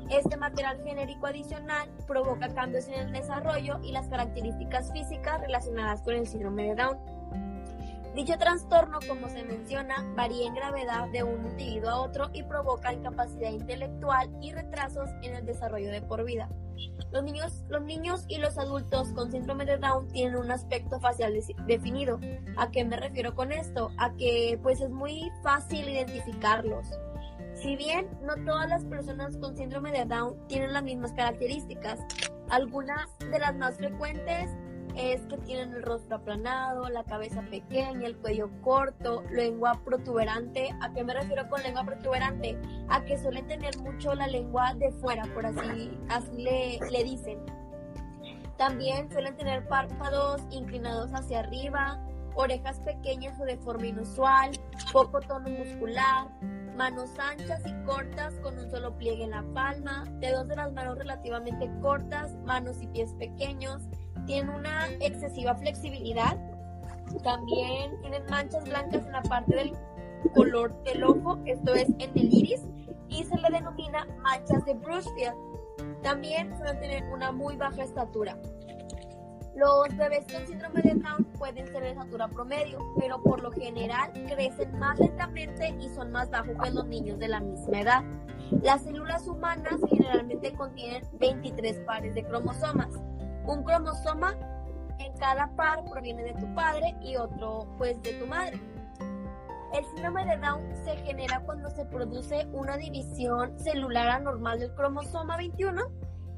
[0.09, 6.15] este material genérico adicional provoca cambios en el desarrollo y las características físicas relacionadas con
[6.15, 6.97] el síndrome de Down.
[8.17, 12.91] Dicho trastorno, como se menciona, varía en gravedad de un individuo a otro y provoca
[12.91, 16.49] incapacidad intelectual y retrasos en el desarrollo de por vida.
[17.11, 21.39] Los niños, los niños y los adultos con síndrome de Down tienen un aspecto facial
[21.67, 22.19] definido.
[22.57, 23.91] ¿A qué me refiero con esto?
[23.99, 26.87] A que pues es muy fácil identificarlos.
[27.53, 31.99] Si bien no todas las personas con síndrome de Down tienen las mismas características,
[32.49, 34.49] algunas de las más frecuentes
[34.95, 40.69] es que tienen el rostro aplanado, la cabeza pequeña, el cuello corto, lengua protuberante.
[40.81, 42.57] ¿A qué me refiero con lengua protuberante?
[42.89, 47.39] A que suelen tener mucho la lengua de fuera, por así, así le, le dicen.
[48.57, 54.51] También suelen tener párpados inclinados hacia arriba, orejas pequeñas o de forma inusual,
[54.91, 56.27] poco tono muscular,
[56.75, 60.97] manos anchas y cortas con un solo pliegue en la palma, dedos de las manos
[60.97, 63.83] relativamente cortas, manos y pies pequeños,
[64.27, 66.37] tienen una excesiva flexibilidad,
[67.23, 69.73] también tienen manchas blancas en la parte del
[70.35, 72.61] color del ojo, esto es en el iris,
[73.09, 75.35] y se le denomina manchas de Brushfield.
[76.03, 78.37] También suelen tener una muy baja estatura.
[79.55, 84.11] Los bebés con síndrome de Down pueden ser de estatura promedio, pero por lo general
[84.27, 88.03] crecen más lentamente y son más bajos que los niños de la misma edad.
[88.61, 92.89] Las células humanas generalmente contienen 23 pares de cromosomas.
[93.47, 94.35] Un cromosoma
[94.99, 98.59] en cada par proviene de tu padre y otro pues de tu madre.
[99.73, 105.37] El síndrome de Down se genera cuando se produce una división celular anormal del cromosoma
[105.37, 105.81] 21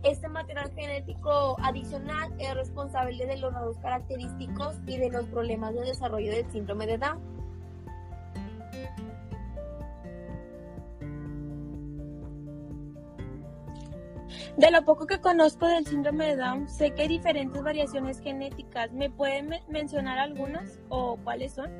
[0.04, 5.81] este material genético adicional es responsable de los rasgos característicos y de los problemas de
[5.81, 7.19] desarrollo del síndrome de Down.
[14.60, 18.92] De lo poco que conozco del síndrome de Down, sé que hay diferentes variaciones genéticas.
[18.92, 21.72] ¿Me pueden mencionar algunas o cuáles son?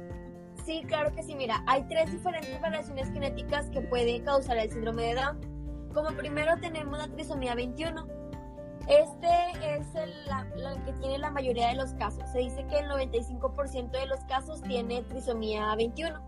[0.66, 1.36] Sí, claro que sí.
[1.36, 5.92] Mira, hay tres diferentes variaciones genéticas que pueden causar el síndrome de Down.
[5.94, 8.19] Como primero tenemos la trisomía 21.
[8.90, 9.30] Este
[9.62, 12.24] es el, que tiene la mayoría de los casos.
[12.32, 16.20] Se dice que el 95% de los casos tiene trisomía 21.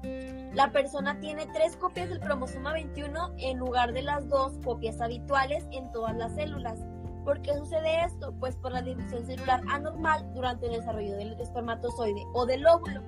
[0.53, 5.65] La persona tiene tres copias del cromosoma 21 en lugar de las dos copias habituales
[5.71, 6.77] en todas las células.
[7.25, 8.31] ¿Por qué sucede esto?
[8.39, 13.01] Pues por la división celular anormal durante el desarrollo del espermatozoide o del óvulo.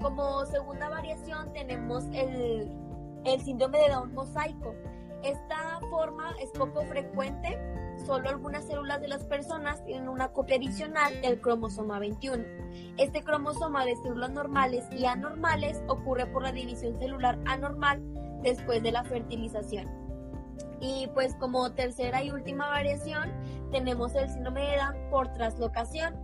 [0.00, 2.70] Como segunda variación tenemos el,
[3.26, 4.74] el síndrome de Down mosaico.
[5.22, 7.58] Esta forma es poco frecuente
[8.06, 12.42] solo algunas células de las personas tienen una copia adicional del cromosoma 21.
[12.96, 18.02] Este cromosoma de células normales y anormales ocurre por la división celular anormal
[18.42, 19.86] después de la fertilización.
[20.80, 23.30] Y pues como tercera y última variación
[23.70, 26.14] tenemos el síndrome de Down por traslocación.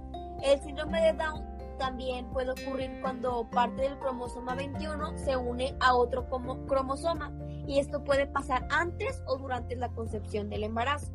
[0.43, 1.45] El síndrome de Down
[1.79, 6.27] también puede ocurrir cuando parte del cromosoma 21 se une a otro
[6.67, 7.33] cromosoma
[7.67, 11.13] y esto puede pasar antes o durante la concepción del embarazo.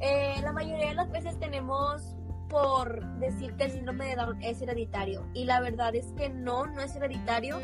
[0.00, 2.16] Eh, la mayoría de las veces tenemos
[2.48, 6.66] por decir que el síndrome de Down es hereditario y la verdad es que no,
[6.66, 7.60] no es hereditario.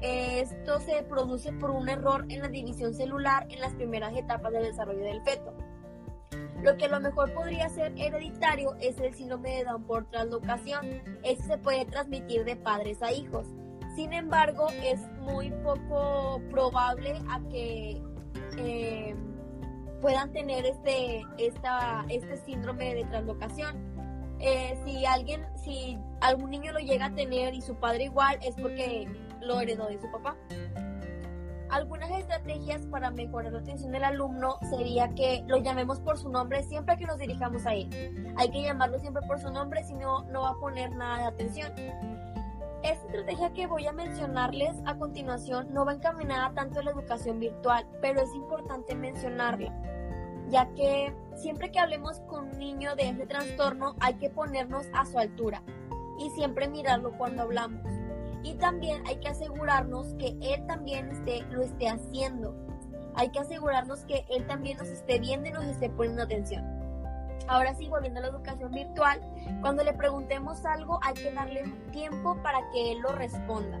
[0.00, 4.64] Esto se produce por un error en la división celular en las primeras etapas del
[4.64, 5.54] desarrollo del feto.
[6.62, 10.86] Lo que a lo mejor podría ser hereditario es el síndrome de Down por translocación.
[11.22, 13.46] Este se puede transmitir de padres a hijos.
[13.96, 18.02] Sin embargo, es muy poco probable a que
[18.58, 19.14] eh,
[20.00, 23.92] puedan tener este, esta, este síndrome de translocación.
[24.40, 28.56] Eh, si alguien, si algún niño lo llega a tener y su padre igual, es
[28.56, 29.08] porque
[29.40, 30.36] lo heredó de su papá.
[31.70, 36.62] Algunas estrategias para mejorar la atención del alumno sería que lo llamemos por su nombre
[36.64, 38.34] siempre que nos dirijamos a él.
[38.36, 41.24] Hay que llamarlo siempre por su nombre, si no, no va a poner nada de
[41.24, 41.72] atención.
[42.82, 47.38] Esta estrategia que voy a mencionarles a continuación no va encaminada tanto a la educación
[47.38, 49.72] virtual, pero es importante mencionarla
[50.52, 55.06] ya que siempre que hablemos con un niño de ese trastorno hay que ponernos a
[55.06, 55.62] su altura
[56.18, 57.82] y siempre mirarlo cuando hablamos.
[58.44, 61.08] Y también hay que asegurarnos que él también
[61.50, 62.54] lo esté haciendo.
[63.14, 66.81] Hay que asegurarnos que él también nos esté viendo y nos esté poniendo atención.
[67.48, 69.20] Ahora sí, volviendo a la educación virtual,
[69.60, 73.78] cuando le preguntemos algo hay que darle tiempo para que él lo responda.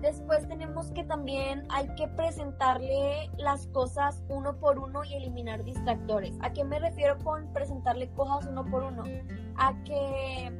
[0.00, 6.38] Después tenemos que también hay que presentarle las cosas uno por uno y eliminar distractores.
[6.40, 9.04] ¿A qué me refiero con presentarle cosas uno por uno?
[9.56, 10.50] A que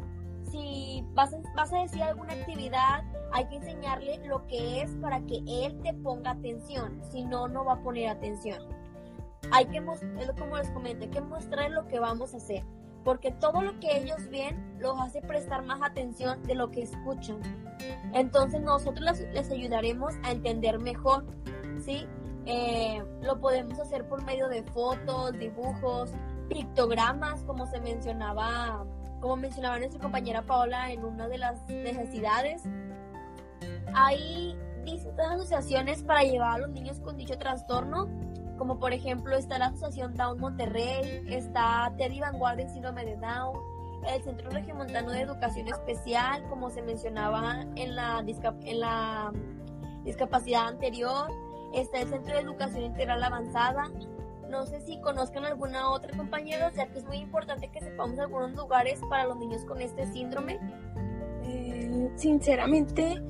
[0.50, 5.20] si vas a, vas a decir alguna actividad, hay que enseñarle lo que es para
[5.22, 7.00] que él te ponga atención.
[7.10, 8.79] Si no, no va a poner atención.
[9.50, 12.64] Hay que, es como les comenté, hay que mostrarle lo que vamos a hacer.
[13.04, 17.40] Porque todo lo que ellos ven los hace prestar más atención de lo que escuchan.
[18.12, 21.24] Entonces nosotros les, ayudaremos a entender mejor,
[21.82, 22.06] ¿sí?
[22.44, 26.12] Eh, lo podemos hacer por medio de fotos, dibujos,
[26.48, 28.84] pictogramas, como se mencionaba,
[29.20, 32.62] como mencionaba nuestra compañera Paola en una de las necesidades.
[33.94, 38.08] Hay distintas asociaciones para llevar a los niños con dicho trastorno,
[38.60, 43.58] como por ejemplo está la Asociación Down Monterrey, está Teddy Vanguardia en síndrome de Down,
[44.06, 48.22] el Centro Regiomontano de Educación Especial, como se mencionaba en la,
[48.64, 49.32] en la
[50.04, 51.30] discapacidad anterior,
[51.72, 53.90] está el Centro de Educación Integral Avanzada.
[54.50, 58.52] No sé si conozcan alguna otra compañera, ya que es muy importante que sepamos algunos
[58.52, 60.60] lugares para los niños con este síndrome.
[61.44, 63.22] Eh, sinceramente,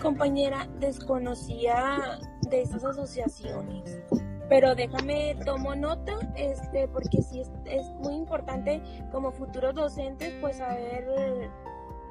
[0.00, 4.00] compañera, desconocía de esas asociaciones
[4.48, 11.50] pero déjame tomo nota este porque sí es, muy importante como futuros docentes pues saber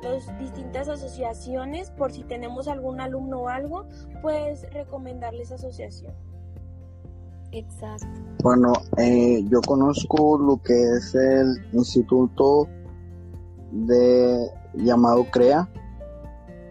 [0.02, 3.86] las distintas asociaciones por si tenemos algún alumno o algo
[4.22, 6.14] pues recomendarles asociación.
[7.52, 8.08] Exacto.
[8.44, 12.68] Bueno eh, yo conozco lo que es el instituto
[13.72, 15.70] de llamado crea.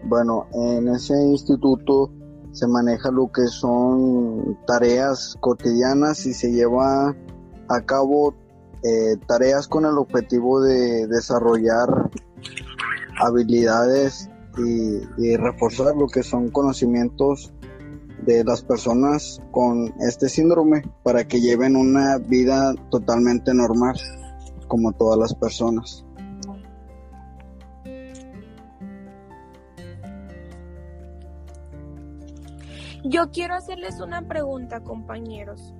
[0.03, 2.11] Bueno en ese instituto
[2.53, 7.15] se maneja lo que son tareas cotidianas y se lleva
[7.67, 8.35] a cabo
[8.83, 12.11] eh, tareas con el objetivo de desarrollar
[13.19, 17.51] habilidades y, reforzar lo que son conocimientos
[18.23, 23.95] de las personas con este síndrome para que lleven una vida totalmente normal
[24.67, 26.05] como todas las personas.
[33.03, 35.73] Yo quiero hacerles una pregunta, compañeros.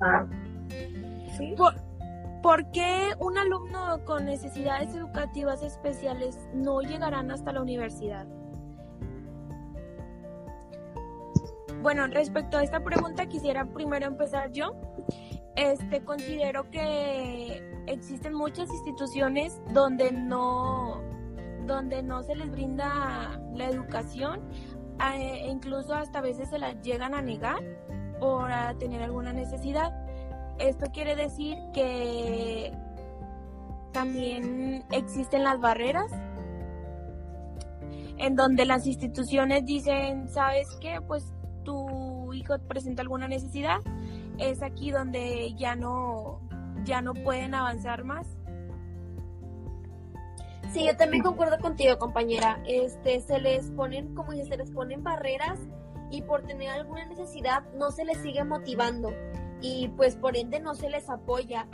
[0.00, 0.24] Ah.
[2.42, 8.26] ¿Por, qué un alumno con necesidades educativas especiales no llegarán hasta la universidad?
[11.82, 14.76] Bueno, respecto a esta pregunta quisiera primero empezar yo.
[15.56, 21.02] este considero que existen muchas instituciones donde no
[21.66, 24.40] donde no se les brinda la educación
[25.00, 27.62] e incluso hasta a veces se las llegan a negar
[28.20, 29.92] por tener alguna necesidad.
[30.58, 32.72] Esto quiere decir que
[33.92, 36.10] también existen las barreras
[38.18, 41.00] en donde las instituciones dicen, ¿sabes qué?
[41.06, 41.24] Pues
[41.64, 43.78] tu hijo presenta alguna necesidad,
[44.38, 46.40] es aquí donde ya no
[46.84, 48.26] ya no pueden avanzar más.
[50.74, 52.60] Sí, yo también concuerdo contigo, compañera.
[52.66, 55.60] Este, se les ponen, como dice, se les ponen barreras
[56.10, 59.12] y por tener alguna necesidad no se les sigue motivando
[59.60, 61.66] y pues por ende no se les apoya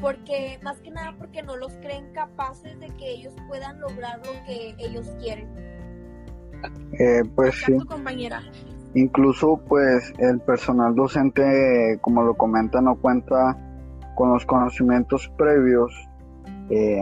[0.00, 4.32] porque más que nada porque no los creen capaces de que ellos puedan lograr lo
[4.46, 5.48] que ellos quieren.
[6.98, 7.76] Eh, pues sí.
[7.86, 8.40] compañera.
[8.94, 13.58] Incluso pues el personal docente, como lo comenta, no cuenta
[14.14, 15.92] con los conocimientos previos
[16.70, 16.98] eh,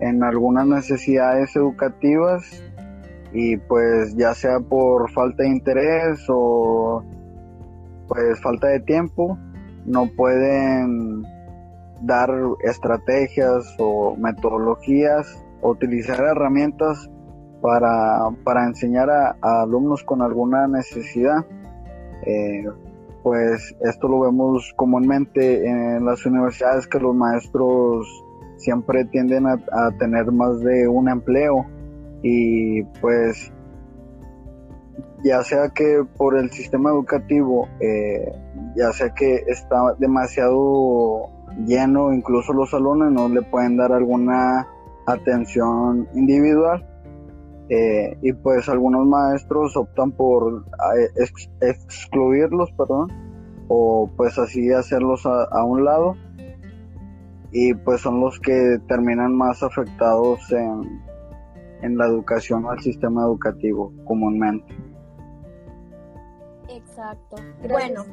[0.00, 2.62] en algunas necesidades educativas
[3.32, 7.02] y pues ya sea por falta de interés o
[8.08, 9.38] pues falta de tiempo,
[9.84, 11.22] no pueden
[12.02, 12.30] dar
[12.62, 17.10] estrategias o metodologías o utilizar herramientas
[17.60, 21.44] para, para enseñar a, alumnos con alguna necesidad.
[22.26, 22.64] Eh,
[23.22, 28.23] pues esto lo vemos comúnmente en las universidades que los maestros
[28.64, 31.66] siempre tienden a, tener más de un empleo
[32.22, 33.52] y pues
[35.22, 38.32] ya sea que por el sistema educativo, eh,
[38.76, 41.30] ya sea que está demasiado
[41.66, 44.66] lleno, incluso los salones no le pueden dar alguna
[45.06, 46.86] atención individual
[47.68, 50.64] eh, y pues algunos maestros optan por
[51.60, 53.08] excluirlos, perdón,
[53.68, 56.14] o pues así hacerlos a, un lado
[57.56, 61.00] y pues son los que terminan más afectados en,
[61.82, 64.76] en la educación o el sistema educativo comúnmente.
[66.68, 67.36] Exacto.
[67.62, 68.04] Bueno,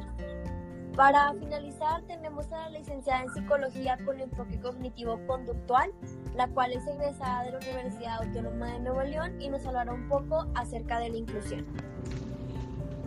[0.96, 5.90] para finalizar, tenemos a la licenciada en Psicología con enfoque cognitivo-conductual,
[6.36, 10.08] la cual es egresada de la Universidad Autónoma de Nuevo León y nos hablará un
[10.08, 11.66] poco acerca de la inclusión.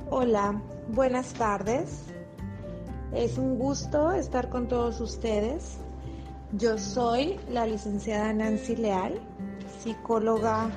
[0.10, 2.14] Hola, buenas tardes.
[3.14, 5.85] Es un gusto estar con todos ustedes.
[6.58, 9.20] Yo soy la licenciada Nancy Leal,
[9.84, 10.70] psicóloga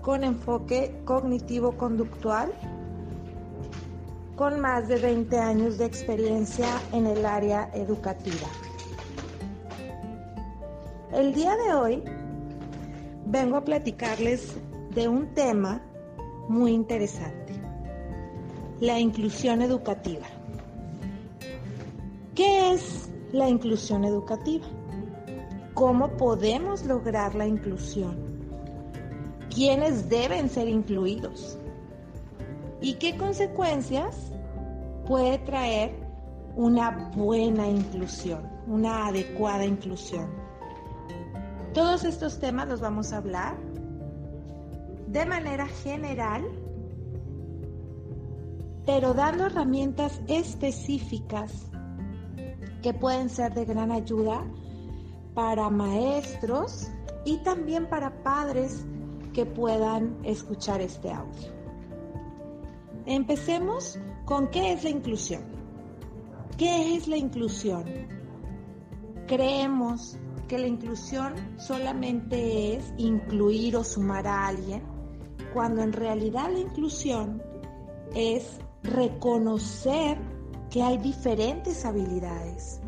[0.00, 2.52] con enfoque cognitivo-conductual
[4.36, 8.46] con más de 20 años de experiencia en el área educativa.
[11.12, 12.04] El día de hoy
[13.26, 14.56] vengo a platicarles
[14.94, 15.82] de un tema
[16.48, 17.54] muy interesante,
[18.78, 20.26] la inclusión educativa.
[22.36, 22.99] ¿Qué es
[23.32, 24.66] la inclusión educativa?
[25.74, 28.16] ¿Cómo podemos lograr la inclusión?
[29.54, 31.58] ¿Quiénes deben ser incluidos?
[32.80, 34.32] ¿Y qué consecuencias
[35.06, 35.94] puede traer
[36.56, 40.28] una buena inclusión, una adecuada inclusión?
[41.72, 43.56] Todos estos temas los vamos a hablar
[45.06, 46.44] de manera general,
[48.86, 51.69] pero dando herramientas específicas
[52.82, 54.44] que pueden ser de gran ayuda
[55.34, 56.88] para maestros
[57.24, 58.84] y también para padres
[59.32, 61.52] que puedan escuchar este audio.
[63.06, 65.42] Empecemos con qué es la inclusión.
[66.56, 67.84] ¿Qué es la inclusión?
[69.26, 70.18] Creemos
[70.48, 74.82] que la inclusión solamente es incluir o sumar a alguien,
[75.54, 77.42] cuando en realidad la inclusión
[78.14, 80.18] es reconocer
[80.70, 82.80] que hay diferentes habilidades,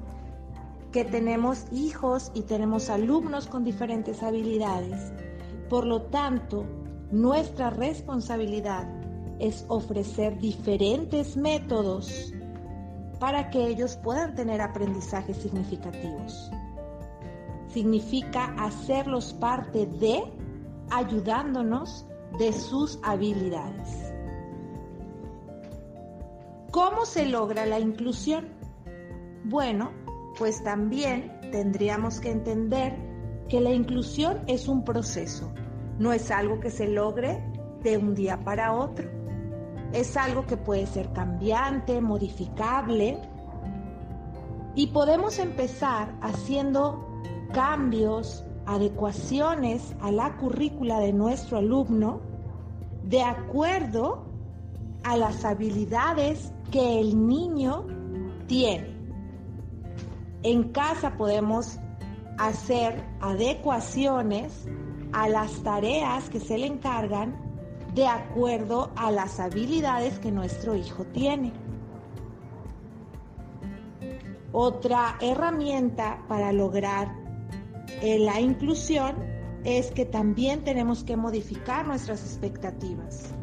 [0.92, 5.12] que tenemos hijos y tenemos alumnos con diferentes habilidades.
[5.68, 6.64] Por lo tanto,
[7.10, 8.88] nuestra responsabilidad
[9.40, 12.32] es ofrecer diferentes métodos
[13.18, 16.50] para que ellos puedan tener aprendizajes significativos.
[17.68, 20.22] Significa hacerlos parte de,
[20.90, 22.06] ayudándonos
[22.38, 24.11] de sus habilidades.
[26.72, 28.48] ¿Cómo se logra la inclusión?
[29.44, 29.92] Bueno,
[30.36, 32.96] pues también tendríamos que entender
[33.48, 35.52] que la inclusión es un proceso,
[35.98, 37.40] no es algo que se logre
[37.84, 39.22] de un día para otro
[39.92, 43.18] es algo que puede ser cambiante, modificable,
[44.74, 47.06] y podemos empezar haciendo
[47.52, 52.20] cambios, adecuaciones a la currícula de nuestro alumno
[53.02, 54.24] de acuerdo
[55.04, 57.86] a las habilidades que el niño
[58.48, 58.96] tiene.
[60.42, 61.78] En casa podemos
[62.38, 64.66] hacer adecuaciones
[65.12, 67.36] a las tareas que se le encargan
[67.94, 71.52] de acuerdo a las habilidades que nuestro hijo tiene.
[74.50, 77.14] Otra herramienta para lograr
[78.00, 79.14] eh, la inclusión
[79.64, 83.34] es que también tenemos que modificar nuestras expectativas.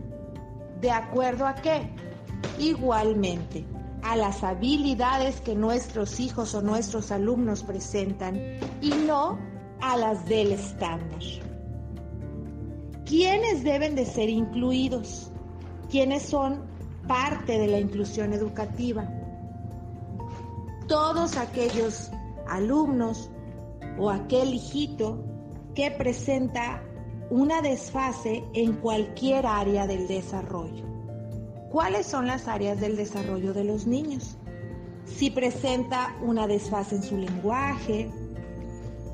[0.81, 2.08] ¿De acuerdo a qué?
[2.57, 3.65] Igualmente,
[4.03, 8.37] a las habilidades que nuestros hijos o nuestros alumnos presentan
[8.81, 9.37] y no
[9.81, 11.19] a las del estándar.
[13.05, 15.31] ¿Quiénes deben de ser incluidos?
[15.89, 16.63] ¿Quiénes son
[17.07, 19.09] parte de la inclusión educativa?
[20.87, 22.11] Todos aquellos
[22.47, 23.29] alumnos
[23.97, 25.23] o aquel hijito
[25.73, 26.83] que presenta
[27.29, 30.88] una desfase en cualquier área del desarrollo.
[31.71, 34.37] ¿Cuáles son las áreas del desarrollo de los niños?
[35.05, 38.09] Si presenta una desfase en su lenguaje,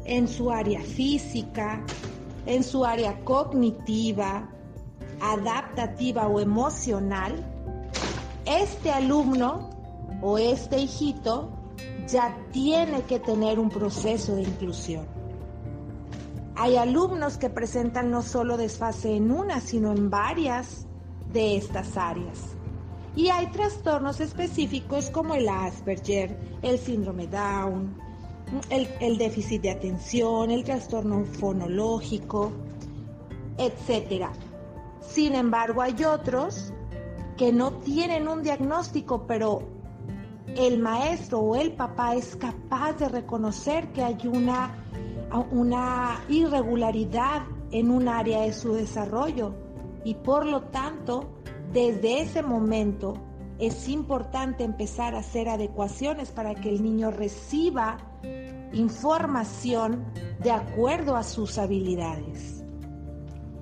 [0.06, 1.84] en su área física,
[2.46, 4.50] en su área cognitiva,
[5.20, 7.46] adaptativa o emocional,
[8.46, 9.70] este alumno
[10.22, 11.52] o este hijito
[12.08, 15.06] ya tiene que tener un proceso de inclusión.
[16.56, 20.88] Hay alumnos que presentan no solo desfase en una, sino en varias
[21.36, 22.56] de estas áreas.
[23.14, 27.96] Y hay trastornos específicos como el Asperger, el síndrome Down,
[28.70, 32.52] el, déficit de atención, el trastorno fonológico,
[33.58, 34.28] etc.
[35.02, 36.74] Sin embargo, hay otros
[37.38, 39.62] que no tienen un diagnóstico, pero
[40.56, 44.86] el maestro o el papá es capaz de reconocer que hay una,
[45.52, 49.65] una irregularidad en un área de su desarrollo
[50.06, 51.42] y por lo tanto,
[51.74, 53.16] desde ese momento
[53.58, 57.98] es importante empezar a hacer adecuaciones para que el niño reciba
[58.72, 60.06] información
[60.44, 62.64] de acuerdo a sus habilidades.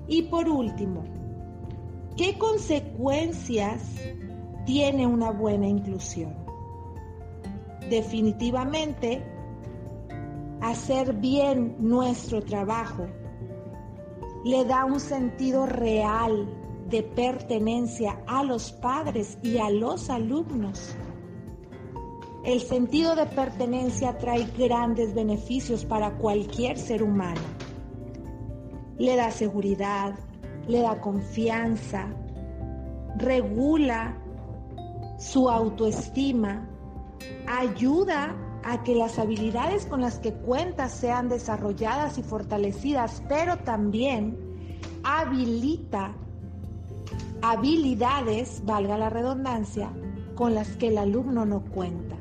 [0.06, 1.02] Y por último,
[2.14, 3.82] ¿qué consecuencias
[4.66, 6.34] tiene una buena inclusión?
[7.88, 9.24] Definitivamente,
[10.60, 13.06] hacer bien nuestro trabajo
[14.44, 16.46] le da un sentido real
[16.90, 20.94] de pertenencia a los padres y a los alumnos.
[22.44, 27.40] El sentido de pertenencia trae grandes beneficios para cualquier ser humano.
[28.98, 30.14] Le da seguridad,
[30.68, 32.06] le da confianza,
[33.16, 34.18] regula
[35.16, 36.68] su autoestima,
[37.46, 44.38] ayuda a que las habilidades con las que cuenta sean desarrolladas y fortalecidas, pero también
[45.02, 46.14] habilita
[47.42, 49.92] habilidades, valga la redundancia,
[50.34, 52.16] con las que el alumno no cuenta.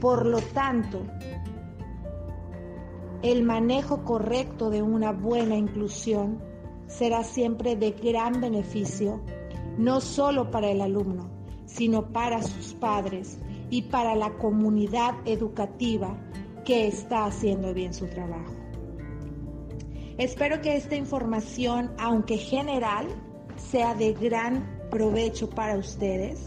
[0.00, 1.02] Por lo tanto,
[3.22, 6.38] el manejo correcto de una buena inclusión
[6.86, 9.20] será siempre de gran beneficio,
[9.76, 11.28] no solo para el alumno,
[11.66, 13.40] sino para sus padres
[13.70, 16.16] y para la comunidad educativa
[16.64, 18.54] que está haciendo bien su trabajo.
[20.18, 23.06] Espero que esta información, aunque general,
[23.70, 26.46] sea de gran provecho para ustedes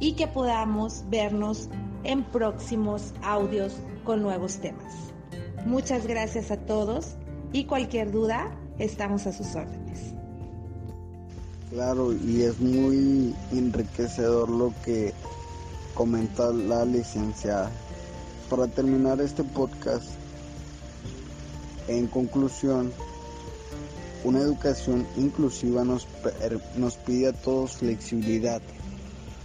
[0.00, 1.68] y que podamos vernos
[2.04, 5.12] en próximos audios con nuevos temas.
[5.66, 7.16] Muchas gracias a todos
[7.52, 10.14] y cualquier duda estamos a sus órdenes.
[11.70, 15.12] Claro, y es muy enriquecedor lo que
[15.98, 17.72] comenta la licenciada.
[18.48, 20.06] Para terminar este podcast,
[21.88, 22.92] en conclusión,
[24.22, 26.06] una educación inclusiva nos,
[26.76, 28.62] nos pide a todos flexibilidad.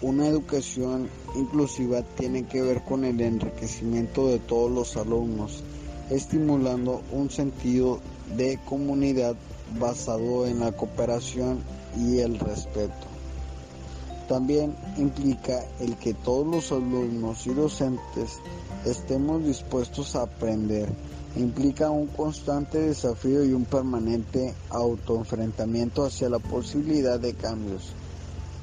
[0.04, 5.64] Una educación inclusiva tiene que ver con el enriquecimiento de todos los alumnos,
[6.12, 8.00] estimulando un sentido
[8.38, 9.36] de comunidad
[9.80, 11.64] basado en la cooperación
[11.98, 13.13] y el respeto.
[14.34, 18.40] También implica el que todos los alumnos y docentes
[18.84, 20.90] estemos dispuestos a aprender.
[21.36, 27.94] Implica un constante desafío y un permanente autoenfrentamiento hacia la posibilidad de cambios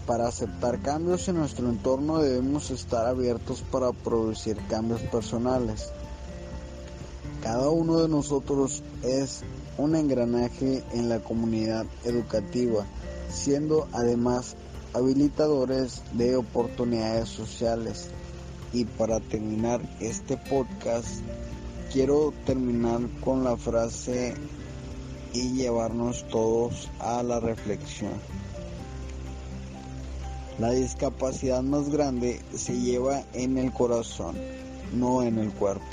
[0.08, 5.92] para aceptar cambios en nuestro entorno debemos estar abiertos para producir cambios personales.
[7.44, 9.42] Cada uno de nosotros es
[9.78, 12.84] un engranaje en la comunidad educativa,
[13.28, 14.56] siendo además
[14.94, 18.10] habilitadores de oportunidades sociales.
[18.72, 21.20] Y para terminar este podcast,
[21.92, 24.34] quiero terminar con la frase
[25.32, 28.12] y llevarnos todos a la reflexión.
[30.58, 34.36] La discapacidad más grande se lleva en el corazón.
[34.92, 35.86] no en el cuerpo.